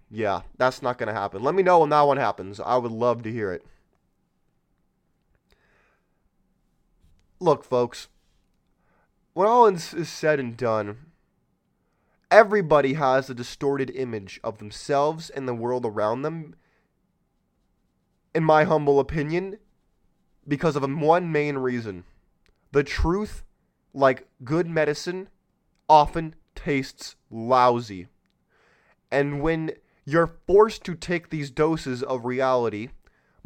Yeah, 0.09 0.43
that's 0.57 0.81
not 0.81 0.97
going 0.97 1.07
to 1.07 1.13
happen. 1.13 1.43
Let 1.43 1.53
me 1.53 1.63
know 1.63 1.79
when 1.79 1.89
that 1.89 1.99
one 2.03 2.15
happens. 2.15 2.61
I 2.61 2.77
would 2.77 2.93
love 2.93 3.23
to 3.23 3.29
hear 3.29 3.51
it. 3.51 3.65
Look, 7.39 7.63
folks, 7.63 8.07
when 9.33 9.47
all 9.47 9.67
is 9.67 10.09
said 10.09 10.39
and 10.39 10.57
done, 10.57 10.97
everybody 12.31 12.93
has 12.93 13.29
a 13.29 13.35
distorted 13.35 13.91
image 13.91 14.39
of 14.43 14.57
themselves 14.57 15.29
and 15.29 15.47
the 15.47 15.53
world 15.53 15.85
around 15.85 16.23
them, 16.23 16.55
in 18.33 18.43
my 18.43 18.63
humble 18.63 18.99
opinion, 18.99 19.59
because 20.47 20.75
of 20.75 20.83
one 20.83 21.31
main 21.31 21.59
reason. 21.59 22.05
The 22.71 22.83
truth, 22.83 23.43
like 23.93 24.27
good 24.43 24.67
medicine, 24.67 25.29
often 25.87 26.33
tastes 26.55 27.15
lousy. 27.29 28.07
And 29.11 29.41
when 29.41 29.71
you're 30.05 30.33
forced 30.47 30.83
to 30.85 30.95
take 30.95 31.29
these 31.29 31.51
doses 31.51 32.01
of 32.01 32.25
reality, 32.25 32.89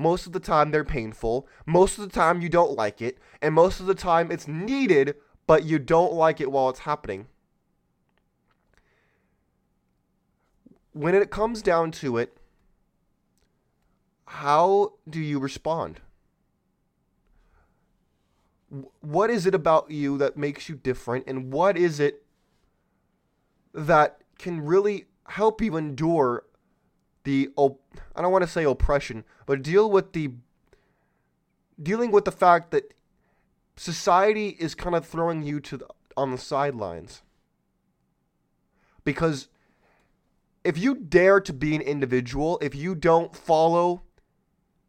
most 0.02 0.26
of 0.26 0.34
the 0.34 0.40
time 0.40 0.72
they're 0.72 0.84
painful, 0.84 1.48
most 1.66 1.98
of 1.98 2.04
the 2.04 2.14
time 2.14 2.42
you 2.42 2.50
don't 2.50 2.76
like 2.76 3.02
it, 3.02 3.18
and 3.42 3.54
most 3.54 3.80
of 3.80 3.86
the 3.86 3.96
time 3.96 4.32
it's 4.32 4.48
needed, 4.48 5.16
but 5.48 5.64
you 5.64 5.80
don't 5.80 6.14
like 6.14 6.42
it 6.42 6.52
while 6.52 6.70
it's 6.70 6.80
happening. 6.80 7.28
When 10.94 11.16
it 11.16 11.30
comes 11.32 11.62
down 11.62 11.92
to 11.92 12.18
it, 12.18 12.38
how 14.26 14.94
do 15.10 15.20
you 15.20 15.40
respond? 15.40 16.02
What 19.02 19.30
is 19.30 19.46
it 19.46 19.54
about 19.54 19.92
you 19.92 20.18
that 20.18 20.38
makes 20.38 20.70
you 20.70 20.76
different, 20.76 21.26
and 21.28 21.52
what 21.52 21.78
is 21.78 22.00
it 22.00 22.24
that 23.74 24.22
can 24.38 24.62
really 24.62 25.06
help 25.28 25.62
you 25.62 25.78
endure 25.78 26.44
the 27.23 27.49
op- 27.55 27.81
I 28.15 28.21
don't 28.21 28.31
want 28.31 28.43
to 28.43 28.49
say 28.49 28.63
oppression, 28.63 29.23
but 29.45 29.62
deal 29.62 29.89
with 29.89 30.13
the 30.13 30.31
dealing 31.81 32.12
with 32.12 32.25
the 32.25 32.31
fact 32.31 32.71
that 32.71 32.93
society 33.75 34.49
is 34.60 34.75
kind 34.75 34.95
of 34.95 35.05
throwing 35.05 35.41
you 35.43 35.60
to 35.60 35.77
the, 35.77 35.88
on 36.15 36.31
the 36.31 36.38
sidelines. 36.38 37.23
Because 39.03 39.47
if 40.63 40.77
you 40.77 40.95
dare 40.95 41.39
to 41.41 41.53
be 41.53 41.75
an 41.75 41.81
individual, 41.81 42.60
if 42.62 42.75
you 42.75 42.93
don't 42.93 43.36
follow 43.36 44.03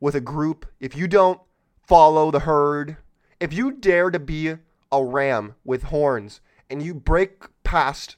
with 0.00 0.14
a 0.14 0.20
group, 0.20 0.66
if 0.80 0.94
you 0.96 1.08
don't 1.08 1.40
follow 1.86 2.30
the 2.30 2.40
herd, 2.40 2.98
if 3.40 3.52
you 3.52 3.72
dare 3.72 4.10
to 4.10 4.18
be 4.18 4.56
a 4.90 5.04
ram 5.04 5.54
with 5.64 5.84
horns 5.84 6.40
and 6.68 6.82
you 6.82 6.94
break 6.94 7.44
past 7.64 8.16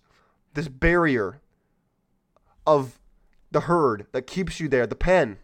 this 0.54 0.68
barrier 0.68 1.40
of 2.66 2.98
the 3.54 3.60
herd 3.60 4.06
that 4.12 4.26
keeps 4.26 4.58
you 4.58 4.68
there, 4.68 4.86
the 4.86 4.96
pen 4.96 5.38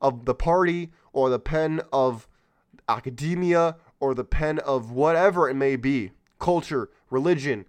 of 0.00 0.26
the 0.26 0.34
party 0.34 0.90
or 1.12 1.30
the 1.30 1.38
pen 1.38 1.80
of 1.92 2.28
academia 2.86 3.76
or 3.98 4.14
the 4.14 4.24
pen 4.24 4.58
of 4.60 4.92
whatever 4.92 5.48
it 5.48 5.54
may 5.54 5.74
be, 5.74 6.12
culture, 6.38 6.90
religion, 7.08 7.64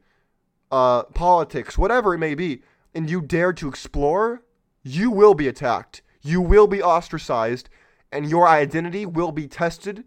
uh, 0.72 1.04
politics, 1.04 1.78
whatever 1.78 2.14
it 2.14 2.18
may 2.18 2.36
be, 2.36 2.62
and 2.94 3.10
you 3.10 3.22
dare 3.22 3.54
to 3.54 3.70
explore, 3.70 4.44
you 4.84 5.10
will 5.10 5.34
be 5.34 5.48
attacked. 5.48 6.02
You 6.22 6.42
will 6.42 6.68
be 6.68 6.84
ostracized, 6.84 7.70
and 8.12 8.30
your 8.30 8.48
identity 8.48 9.06
will 9.06 9.32
be 9.32 9.48
tested 9.48 10.04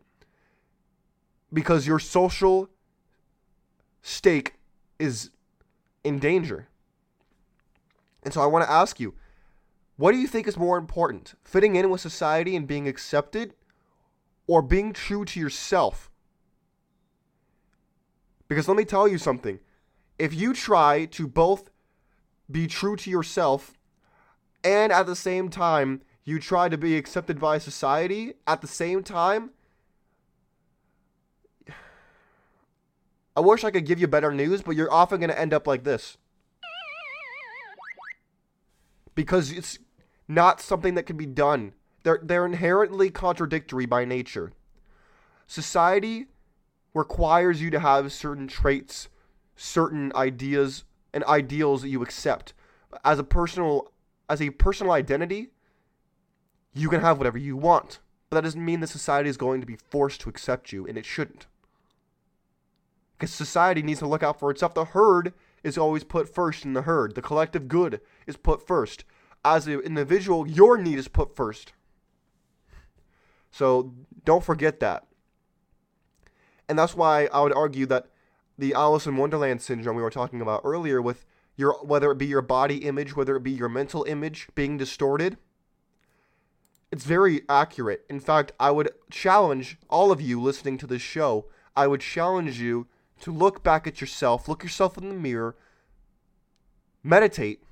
because 1.52 1.86
your 1.86 1.98
social 1.98 2.68
stake 4.02 4.54
is 4.98 5.30
in 6.04 6.18
danger. 6.18 6.68
And 8.22 8.32
so 8.32 8.42
I 8.42 8.46
want 8.46 8.64
to 8.64 8.70
ask 8.70 9.00
you, 9.00 9.14
what 9.96 10.12
do 10.12 10.18
you 10.18 10.26
think 10.26 10.48
is 10.48 10.56
more 10.56 10.76
important? 10.76 11.34
Fitting 11.44 11.76
in 11.76 11.90
with 11.90 12.00
society 12.00 12.56
and 12.56 12.66
being 12.66 12.88
accepted 12.88 13.54
or 14.46 14.60
being 14.60 14.92
true 14.92 15.24
to 15.24 15.38
yourself? 15.38 16.10
Because 18.48 18.68
let 18.68 18.76
me 18.76 18.84
tell 18.84 19.06
you 19.06 19.18
something. 19.18 19.60
If 20.18 20.34
you 20.34 20.52
try 20.52 21.06
to 21.06 21.26
both 21.26 21.70
be 22.50 22.66
true 22.66 22.96
to 22.96 23.10
yourself 23.10 23.72
and 24.62 24.92
at 24.92 25.06
the 25.06 25.16
same 25.16 25.48
time 25.48 26.02
you 26.24 26.38
try 26.38 26.68
to 26.68 26.78
be 26.78 26.96
accepted 26.96 27.38
by 27.38 27.58
society, 27.58 28.34
at 28.46 28.60
the 28.60 28.66
same 28.66 29.02
time, 29.02 29.50
I 33.36 33.40
wish 33.40 33.64
I 33.64 33.70
could 33.70 33.86
give 33.86 34.00
you 34.00 34.06
better 34.06 34.32
news, 34.32 34.62
but 34.62 34.76
you're 34.76 34.92
often 34.92 35.20
going 35.20 35.30
to 35.30 35.38
end 35.38 35.52
up 35.52 35.66
like 35.66 35.84
this. 35.84 36.16
Because 39.14 39.50
it's 39.52 39.78
not 40.28 40.60
something 40.60 40.94
that 40.94 41.06
can 41.06 41.16
be 41.16 41.26
done. 41.26 41.74
They're, 42.02 42.20
they're 42.22 42.46
inherently 42.46 43.10
contradictory 43.10 43.86
by 43.86 44.04
nature. 44.04 44.52
Society 45.46 46.26
requires 46.94 47.60
you 47.60 47.70
to 47.70 47.80
have 47.80 48.12
certain 48.12 48.46
traits, 48.46 49.08
certain 49.56 50.12
ideas, 50.14 50.84
and 51.12 51.24
ideals 51.24 51.82
that 51.82 51.88
you 51.88 52.02
accept. 52.02 52.54
As 53.04 53.18
a 53.18 53.24
personal 53.24 53.90
as 54.28 54.40
a 54.40 54.50
personal 54.50 54.92
identity, 54.92 55.50
you 56.72 56.88
can 56.88 57.00
have 57.00 57.18
whatever 57.18 57.36
you 57.36 57.56
want. 57.56 57.98
But 58.28 58.36
that 58.36 58.44
doesn't 58.44 58.64
mean 58.64 58.80
that 58.80 58.88
society 58.88 59.28
is 59.28 59.36
going 59.36 59.60
to 59.60 59.66
be 59.66 59.76
forced 59.76 60.22
to 60.22 60.30
accept 60.30 60.72
you, 60.72 60.86
and 60.86 60.96
it 60.96 61.04
shouldn't. 61.04 61.46
Because 63.18 63.32
society 63.32 63.82
needs 63.82 64.00
to 64.00 64.06
look 64.06 64.22
out 64.22 64.38
for 64.38 64.50
itself. 64.50 64.74
The 64.74 64.86
herd 64.86 65.34
is 65.62 65.78
always 65.78 66.04
put 66.04 66.32
first 66.32 66.64
in 66.64 66.72
the 66.72 66.82
herd. 66.82 67.14
The 67.14 67.22
collective 67.22 67.68
good 67.68 68.00
is 68.26 68.36
put 68.36 68.66
first. 68.66 69.04
As 69.44 69.66
an 69.66 69.80
individual, 69.80 70.46
your 70.46 70.78
need 70.78 70.98
is 70.98 71.08
put 71.08 71.36
first. 71.36 71.72
So 73.50 73.94
don't 74.24 74.42
forget 74.42 74.80
that. 74.80 75.06
And 76.68 76.78
that's 76.78 76.94
why 76.94 77.26
I 77.26 77.42
would 77.42 77.52
argue 77.52 77.86
that 77.86 78.06
the 78.56 78.74
Alice 78.74 79.06
in 79.06 79.16
Wonderland 79.16 79.60
syndrome 79.60 79.96
we 79.96 80.02
were 80.02 80.10
talking 80.10 80.40
about 80.40 80.62
earlier 80.64 81.02
with 81.02 81.24
your 81.56 81.74
whether 81.84 82.10
it 82.10 82.18
be 82.18 82.26
your 82.26 82.42
body 82.42 82.78
image, 82.78 83.14
whether 83.14 83.36
it 83.36 83.42
be 83.42 83.50
your 83.50 83.68
mental 83.68 84.04
image 84.04 84.48
being 84.54 84.76
distorted. 84.76 85.36
It's 86.90 87.04
very 87.04 87.42
accurate. 87.48 88.04
In 88.08 88.20
fact, 88.20 88.52
I 88.58 88.70
would 88.70 88.90
challenge 89.10 89.78
all 89.90 90.12
of 90.12 90.20
you 90.20 90.40
listening 90.40 90.78
to 90.78 90.86
this 90.86 91.02
show, 91.02 91.46
I 91.76 91.86
would 91.86 92.00
challenge 92.00 92.60
you 92.60 92.86
to 93.20 93.32
look 93.32 93.62
back 93.62 93.86
at 93.86 94.00
yourself, 94.00 94.48
look 94.48 94.62
yourself 94.62 94.96
in 94.96 95.08
the 95.08 95.14
mirror, 95.14 95.56
meditate, 97.02 97.62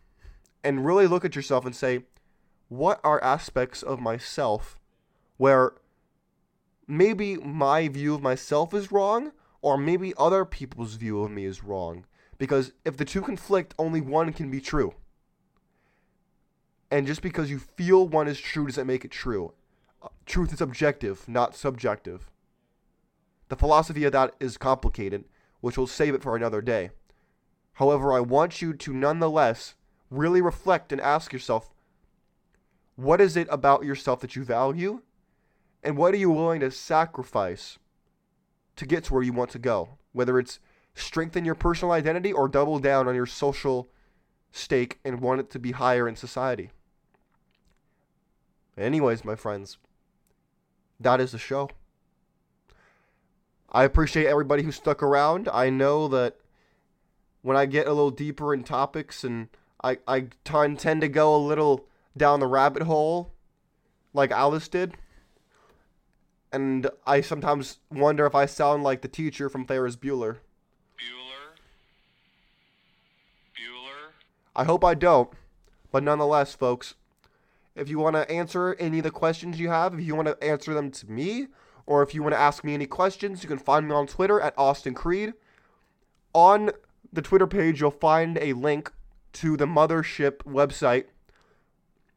and 0.65 0.85
really 0.85 1.07
look 1.07 1.25
at 1.25 1.37
yourself 1.37 1.65
and 1.67 1.75
say, 1.75 2.05
what 2.69 3.01
are 3.05 3.23
aspects 3.23 3.83
of 3.83 4.01
myself 4.01 4.79
where 5.37 5.73
maybe 6.87 7.37
my 7.37 7.89
view 7.89 8.15
of 8.15 8.23
myself 8.23 8.73
is 8.73 8.93
wrong, 8.93 9.33
or 9.61 9.77
maybe 9.77 10.15
other 10.17 10.45
people's 10.45 10.95
view 10.95 11.23
of 11.23 11.31
me 11.31 11.45
is 11.45 11.63
wrong? 11.63 12.05
Because 12.39 12.73
if 12.85 12.97
the 12.97 13.05
two 13.05 13.23
conflict, 13.23 13.75
only 13.79 14.01
one 14.01 14.33
can 14.33 14.51
be 14.51 14.61
true. 14.61 14.95
And 16.91 17.07
just 17.07 17.23
because 17.23 17.51
you 17.51 17.59
feel 17.59 18.07
one 18.07 18.29
is 18.29 18.39
true 18.39 18.67
doesn't 18.67 18.87
make 18.87 19.05
it 19.05 19.11
true. 19.11 19.55
Uh, 20.03 20.09
Truth 20.27 20.53
is 20.53 20.61
objective, 20.61 21.27
not 21.29 21.55
subjective. 21.55 22.31
The 23.49 23.57
philosophy 23.57 24.05
of 24.05 24.13
that 24.13 24.35
is 24.41 24.57
complicated, 24.59 25.25
which 25.61 25.79
we'll 25.79 25.87
save 25.87 26.15
it 26.15 26.23
for 26.23 26.37
another 26.37 26.61
day. 26.61 26.91
However, 27.75 28.13
I 28.13 28.21
want 28.21 28.61
you 28.61 28.75
to 28.75 28.93
nonetheless 28.93 29.75
really 30.13 30.41
reflect 30.43 30.93
and 30.93 31.01
ask 31.01 31.33
yourself 31.33 31.71
what 32.97 33.21
is 33.21 33.37
it 33.37 33.49
about 33.51 33.85
yourself 33.85 34.21
that 34.21 34.37
you 34.37 34.45
value? 34.45 35.01
And 35.83 35.97
what 35.97 36.15
are 36.15 36.19
you 36.19 36.31
willing 36.31 36.61
to 36.61 36.71
sacrifice 36.71 37.79
to 38.77 38.87
get 38.87 39.05
to 39.05 39.15
where 39.15 39.23
you 39.23 39.33
want 39.33 39.51
to 39.51 39.59
go? 39.59 39.97
Whether 40.13 40.39
it's 40.39 40.61
strengthen 40.95 41.45
your 41.45 41.55
personal 41.55 41.93
identity 41.93 42.33
or 42.33 42.49
double 42.49 42.79
down 42.79 43.09
on 43.09 43.15
your 43.15 43.27
social 43.27 43.89
stake 44.51 45.01
and 45.05 45.21
want 45.21 45.41
it 45.41 45.51
to 45.51 45.59
be 45.59 45.73
higher 45.73 46.07
in 46.07 46.15
society. 46.15 46.71
Anyways, 48.77 49.25
my 49.25 49.35
friends, 49.35 49.79
that 51.01 51.21
is 51.21 51.33
the 51.33 51.39
show. 51.39 51.71
I 53.71 53.85
appreciate 53.85 54.27
everybody 54.27 54.63
who 54.63 54.73
stuck 54.73 55.03
around. 55.03 55.49
I 55.53 55.71
know 55.71 56.09
that 56.09 56.37
when 57.41 57.57
I 57.57 57.65
get 57.65 57.87
a 57.87 57.93
little 57.93 58.11
deeper 58.11 58.53
in 58.53 58.63
topics 58.63 59.25
and 59.25 59.49
I, 59.83 59.99
I 60.07 60.21
t- 60.45 60.75
tend 60.77 61.01
to 61.01 61.09
go 61.09 61.35
a 61.35 61.39
little 61.39 61.87
down 62.17 62.41
the 62.41 62.47
rabbit 62.47 62.83
hole 62.83 63.33
like 64.13 64.31
Alice 64.31 64.69
did. 64.69 64.95
And 66.53 66.89
I 67.07 67.23
sometimes 67.23 67.79
wonder 67.91 68.27
if 68.27 68.35
I 68.35 68.47
sound 68.47 68.83
like 68.83 69.01
the 69.01 69.09
teacher 69.09 69.49
from 69.49 69.65
Ferris 69.65 69.97
Bueller. 69.97 70.39
Bueller. 70.99 71.57
Bueller. 73.57 74.13
I 74.55 74.65
hope 74.65 74.85
I 74.85 74.95
don't. 74.95 75.31
But 75.91 76.03
nonetheless, 76.03 76.55
folks, 76.55 76.95
if 77.75 77.89
you 77.89 77.99
want 77.99 78.17
to 78.17 78.31
answer 78.31 78.75
any 78.79 78.99
of 78.99 79.05
the 79.05 79.11
questions 79.11 79.59
you 79.59 79.71
have, 79.71 79.95
if 79.95 80.05
you 80.05 80.15
want 80.15 80.29
to 80.29 80.45
answer 80.45 80.75
them 80.75 80.91
to 80.91 81.11
me, 81.11 81.47
or 81.87 82.03
if 82.03 82.15
you 82.15 82.23
want 82.23 82.35
to 82.35 82.41
ask 82.41 82.63
me 82.63 82.75
any 82.75 82.87
questions, 82.87 83.43
you 83.43 83.49
can 83.49 83.59
find 83.59 83.89
me 83.89 83.95
on 83.95 84.07
Twitter 84.07 84.41
at 84.41 84.55
Auzzie 84.57 84.95
Creed. 84.95 85.33
On 86.35 86.71
the 87.13 87.23
Twitter 87.23 87.47
page, 87.47 87.81
you'll 87.81 87.91
find 87.91 88.39
a 88.39 88.53
link 88.53 88.93
to 89.35 89.57
the 89.57 89.67
Mothership 89.67 90.39
website. 90.39 91.05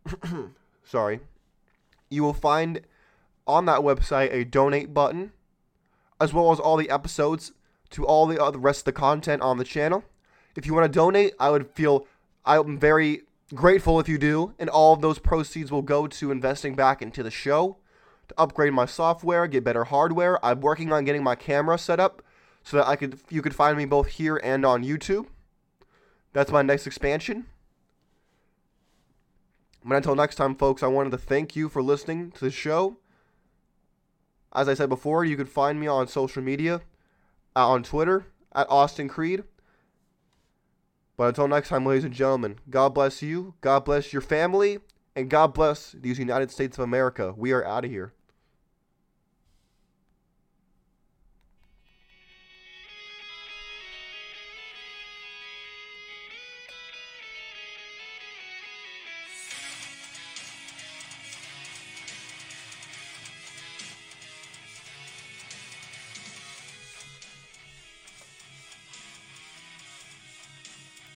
Sorry. 0.83 1.19
You 2.09 2.23
will 2.23 2.33
find 2.33 2.81
on 3.47 3.65
that 3.65 3.81
website 3.81 4.33
a 4.33 4.43
donate 4.43 4.93
button, 4.93 5.31
as 6.19 6.33
well 6.33 6.51
as 6.51 6.59
all 6.59 6.77
the 6.77 6.89
episodes 6.89 7.51
to 7.91 8.05
all 8.05 8.25
the 8.27 8.41
uh, 8.41 8.47
other 8.47 8.59
rest 8.59 8.81
of 8.81 8.85
the 8.85 8.91
content 8.93 9.41
on 9.41 9.57
the 9.57 9.63
channel. 9.63 10.03
If 10.55 10.65
you 10.65 10.73
want 10.73 10.91
to 10.91 10.99
donate, 10.99 11.33
I 11.39 11.49
would 11.49 11.69
feel 11.71 12.07
I'm 12.45 12.79
very 12.79 13.21
grateful 13.53 13.99
if 13.99 14.09
you 14.09 14.17
do, 14.17 14.53
and 14.57 14.69
all 14.69 14.93
of 14.93 15.01
those 15.01 15.19
proceeds 15.19 15.71
will 15.71 15.81
go 15.81 16.07
to 16.07 16.31
investing 16.31 16.75
back 16.75 17.01
into 17.01 17.23
the 17.23 17.31
show 17.31 17.77
to 18.27 18.35
upgrade 18.37 18.73
my 18.73 18.85
software, 18.85 19.47
get 19.47 19.63
better 19.63 19.83
hardware. 19.85 20.43
I'm 20.43 20.61
working 20.61 20.91
on 20.91 21.05
getting 21.05 21.23
my 21.23 21.35
camera 21.35 21.77
set 21.77 21.99
up 21.99 22.21
so 22.63 22.77
that 22.77 22.87
I 22.87 22.95
could 22.95 23.19
you 23.29 23.41
could 23.41 23.55
find 23.55 23.77
me 23.77 23.85
both 23.85 24.07
here 24.07 24.39
and 24.43 24.65
on 24.65 24.83
YouTube. 24.83 25.27
That's 26.35 26.51
my 26.51 26.61
next 26.61 26.85
expansion. 26.85 27.45
But 29.85 29.95
until 29.95 30.15
next 30.15 30.35
time, 30.35 30.53
folks, 30.53 30.83
I 30.83 30.87
wanted 30.87 31.11
to 31.11 31.17
thank 31.17 31.55
you 31.55 31.69
for 31.69 31.81
listening 31.81 32.31
to 32.31 32.43
the 32.43 32.51
show. 32.51 32.97
As 34.53 34.67
I 34.67 34.73
said 34.73 34.89
before, 34.89 35.23
you 35.23 35.37
can 35.37 35.45
find 35.45 35.79
me 35.79 35.87
on 35.87 36.09
social 36.09 36.43
media, 36.43 36.81
uh, 37.55 37.69
on 37.69 37.83
Twitter 37.83 38.25
at 38.53 38.67
Auzzie 38.67 39.07
Creed. 39.07 39.45
But 41.15 41.29
until 41.29 41.47
next 41.47 41.69
time, 41.69 41.85
ladies 41.85 42.03
and 42.03 42.13
gentlemen, 42.13 42.59
God 42.69 42.89
bless 42.89 43.21
you, 43.21 43.53
God 43.61 43.85
bless 43.85 44.11
your 44.11 44.21
family, 44.21 44.79
and 45.15 45.29
God 45.29 45.53
bless 45.53 45.93
these 45.93 46.19
United 46.19 46.51
States 46.51 46.77
of 46.77 46.83
America. 46.83 47.33
We 47.37 47.53
are 47.53 47.65
out 47.65 47.85
of 47.85 47.91
here. 47.91 48.11